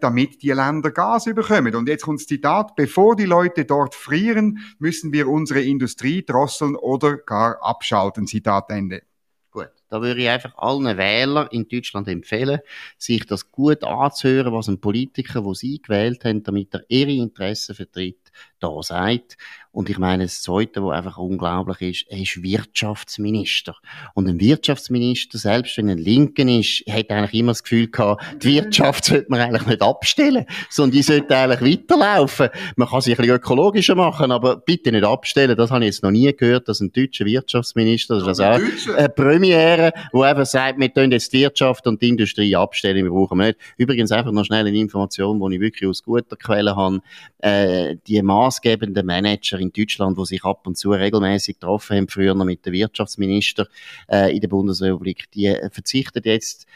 damit 0.00 0.42
die 0.42 0.50
Länder 0.50 0.90
Gas 0.90 1.26
überkommen. 1.26 1.74
Und 1.74 1.88
jetzt 1.88 2.04
kommt 2.04 2.20
das 2.20 2.26
Zitat, 2.26 2.74
bevor 2.74 3.16
die 3.16 3.26
Leute 3.26 3.64
dort 3.64 3.94
frieren, 3.94 4.58
müssen 4.78 5.12
wir 5.12 5.28
unsere 5.28 5.62
Industrie 5.62 6.24
drosseln 6.24 6.74
oder 6.76 7.18
gar 7.18 7.62
abschalten. 7.62 8.26
Zitat 8.26 8.70
Ende. 8.70 9.02
Gut, 9.50 9.70
da 9.88 10.02
würde 10.02 10.20
ich 10.20 10.28
einfach 10.28 10.56
allen 10.58 10.98
Wählern 10.98 11.48
in 11.50 11.66
Deutschland 11.68 12.06
empfehlen, 12.06 12.60
sich 12.98 13.24
das 13.24 13.50
gut 13.50 13.82
anzuhören, 13.82 14.52
was 14.52 14.68
ein 14.68 14.80
Politiker, 14.80 15.44
wo 15.44 15.54
sie 15.54 15.80
gewählt 15.80 16.24
haben, 16.24 16.42
damit 16.42 16.74
er 16.74 16.84
ihre 16.88 17.12
Interessen 17.12 17.74
vertritt, 17.74 18.27
da 18.60 18.82
sagt. 18.82 19.36
Und 19.70 19.90
ich 19.90 19.98
meine, 19.98 20.24
das 20.24 20.42
Zweite, 20.42 20.82
was 20.82 20.96
einfach 20.96 21.18
unglaublich 21.18 21.80
ist, 21.82 22.06
er 22.08 22.18
ist 22.18 22.42
Wirtschaftsminister. 22.42 23.76
Und 24.14 24.26
ein 24.26 24.40
Wirtschaftsminister, 24.40 25.38
selbst 25.38 25.76
wenn 25.76 25.88
er 25.88 25.94
ein 25.94 25.98
Linken 25.98 26.48
ist, 26.48 26.82
hat 26.88 27.10
eigentlich 27.10 27.34
immer 27.34 27.52
das 27.52 27.62
Gefühl 27.62 27.88
gehabt, 27.88 28.24
die 28.42 28.54
Wirtschaft 28.54 29.04
sollte 29.04 29.26
man 29.28 29.40
eigentlich 29.40 29.66
nicht 29.66 29.82
abstellen, 29.82 30.46
sondern 30.70 30.96
die 30.96 31.02
sollte 31.02 31.36
eigentlich 31.36 31.78
weiterlaufen. 31.78 32.48
Man 32.76 32.88
kann 32.88 33.02
sich 33.02 33.12
ein 33.12 33.18
bisschen 33.18 33.36
ökologischer 33.36 33.94
machen, 33.94 34.32
aber 34.32 34.56
bitte 34.56 34.90
nicht 34.90 35.04
abstellen. 35.04 35.56
Das 35.56 35.70
habe 35.70 35.84
ich 35.84 35.90
jetzt 35.90 36.02
noch 36.02 36.10
nie 36.10 36.34
gehört, 36.34 36.66
dass 36.68 36.80
ein 36.80 36.90
deutscher 36.90 37.26
Wirtschaftsminister, 37.26 38.14
das 38.14 38.22
ist 38.22 38.40
also 38.40 38.44
auch 38.44 38.96
eine 38.96 39.08
Premiere, 39.10 39.92
wo 40.12 40.22
einfach 40.22 40.46
sagt, 40.46 40.80
wir 40.80 40.92
tun 40.92 41.12
jetzt 41.12 41.32
die 41.32 41.40
Wirtschaft 41.40 41.86
und 41.86 42.02
die 42.02 42.08
Industrie 42.08 42.56
abstellen, 42.56 43.04
wir 43.04 43.12
brauchen 43.12 43.38
nicht. 43.38 43.58
Übrigens 43.76 44.10
einfach 44.10 44.32
noch 44.32 44.44
schnell 44.44 44.66
eine 44.66 44.76
Information, 44.76 45.38
die 45.38 45.56
ich 45.56 45.60
wirklich 45.60 45.88
aus 45.88 46.02
guter 46.02 46.36
Quelle 46.36 46.74
habe. 46.74 47.00
Äh, 47.38 47.96
die 48.08 48.17
maßgebenden 48.22 49.06
Manager 49.06 49.58
in 49.58 49.72
Deutschland, 49.72 50.18
die 50.18 50.24
sich 50.24 50.44
ab 50.44 50.66
und 50.66 50.76
zu 50.76 50.90
regelmäßig 50.90 51.60
getroffen 51.60 51.96
haben, 51.96 52.08
früher 52.08 52.34
noch 52.34 52.44
mit 52.44 52.64
den 52.66 52.72
Wirtschaftsminister 52.72 53.68
äh, 54.10 54.34
in 54.34 54.40
der 54.40 54.48
Bundesrepublik, 54.48 55.30
die 55.32 55.46
äh, 55.46 55.70
verzichten 55.70 56.22
jetzt 56.24 56.66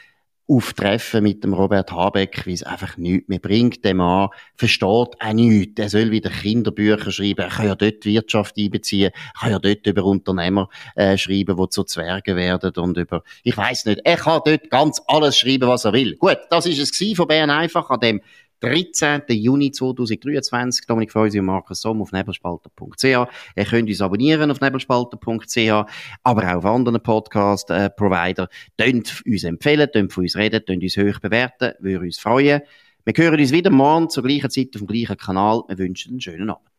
auf 0.47 0.73
Treffen 0.73 1.23
mit 1.23 1.43
dem 1.43 1.53
Robert 1.53 1.91
Habeck, 1.91 2.45
weil 2.45 2.53
es 2.53 2.63
einfach 2.63 2.97
nichts 2.97 3.29
mehr 3.29 3.39
bringt. 3.39 3.83
Der 3.85 3.93
Mann 3.93 4.29
versteht 4.55 4.85
auch 4.87 5.33
nichts. 5.33 5.79
Er 5.79 5.89
soll 5.89 6.11
wieder 6.11 6.29
Kinderbücher 6.29 7.11
schreiben. 7.11 7.45
Er 7.45 7.49
kann 7.49 7.67
ja 7.67 7.75
dort 7.75 8.03
Wirtschaft 8.03 8.57
einbeziehen. 8.57 9.11
Er 9.13 9.39
kann 9.39 9.51
ja 9.51 9.59
dort 9.59 9.87
über 9.87 10.03
Unternehmer 10.03 10.67
äh, 10.95 11.17
schreiben, 11.17 11.55
die 11.55 11.69
zu 11.69 11.83
Zwergen 11.85 12.35
werden 12.35 12.73
und 12.75 12.97
über, 12.97 13.23
ich 13.43 13.55
weiß 13.55 13.85
nicht. 13.85 14.01
Er 14.03 14.17
kann 14.17 14.41
dort 14.45 14.69
ganz 14.69 15.01
alles 15.07 15.37
schreiben, 15.37 15.69
was 15.69 15.85
er 15.85 15.93
will. 15.93 16.17
Gut, 16.17 16.39
das 16.49 16.65
ist 16.65 16.79
es 16.79 17.15
von 17.15 17.27
Bern 17.27 17.49
einfach 17.49 17.89
an 17.89 18.01
dem 18.01 18.21
13. 18.63 19.23
Juni 19.27 19.71
2023. 19.71 20.85
Dominik 20.87 21.11
Feusi 21.11 21.39
und 21.39 21.47
Markus 21.47 21.81
Somm 21.81 22.01
auf 22.01 22.13
nebelspalter.ch. 22.13 23.03
Ihr 23.03 23.65
könnt 23.69 23.89
uns 23.89 23.99
abonnieren 23.99 24.51
auf 24.51 24.61
nebelspalter.ch, 24.61 25.85
aber 26.23 26.43
auch 26.43 26.57
auf 26.57 26.65
anderen 26.65 27.03
Podcast-Provider. 27.03 28.47
Tönt 28.77 29.21
uns 29.25 29.43
empfehlen, 29.43 29.89
tönt 29.91 30.13
von 30.13 30.23
uns 30.23 30.37
reden, 30.37 30.65
tönt 30.65 30.81
uns 30.81 30.95
hoch 30.95 31.19
bewerten, 31.19 31.73
würde 31.79 32.05
uns 32.05 32.19
freuen. 32.19 32.61
Wir 33.03 33.13
hören 33.17 33.39
uns 33.39 33.51
wieder 33.51 33.69
morgen 33.69 34.09
zur 34.09 34.23
gleichen 34.23 34.49
Zeit 34.49 34.69
auf 34.75 34.81
dem 34.81 34.87
gleichen 34.87 35.17
Kanal. 35.17 35.63
Wir 35.67 35.77
wünschen 35.77 36.11
einen 36.11 36.21
schönen 36.21 36.49
Abend. 36.49 36.69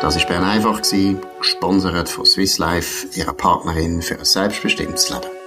Das 0.00 0.16
war 0.16 0.26
Bern 0.28 0.44
einfach, 0.44 0.80
gesponsert 1.40 2.08
von 2.08 2.24
Swiss 2.24 2.58
Life, 2.58 3.08
ihrer 3.18 3.32
Partnerin 3.32 4.00
für 4.00 4.18
ein 4.18 4.24
selbstbestimmtes 4.24 5.10
Leben. 5.10 5.43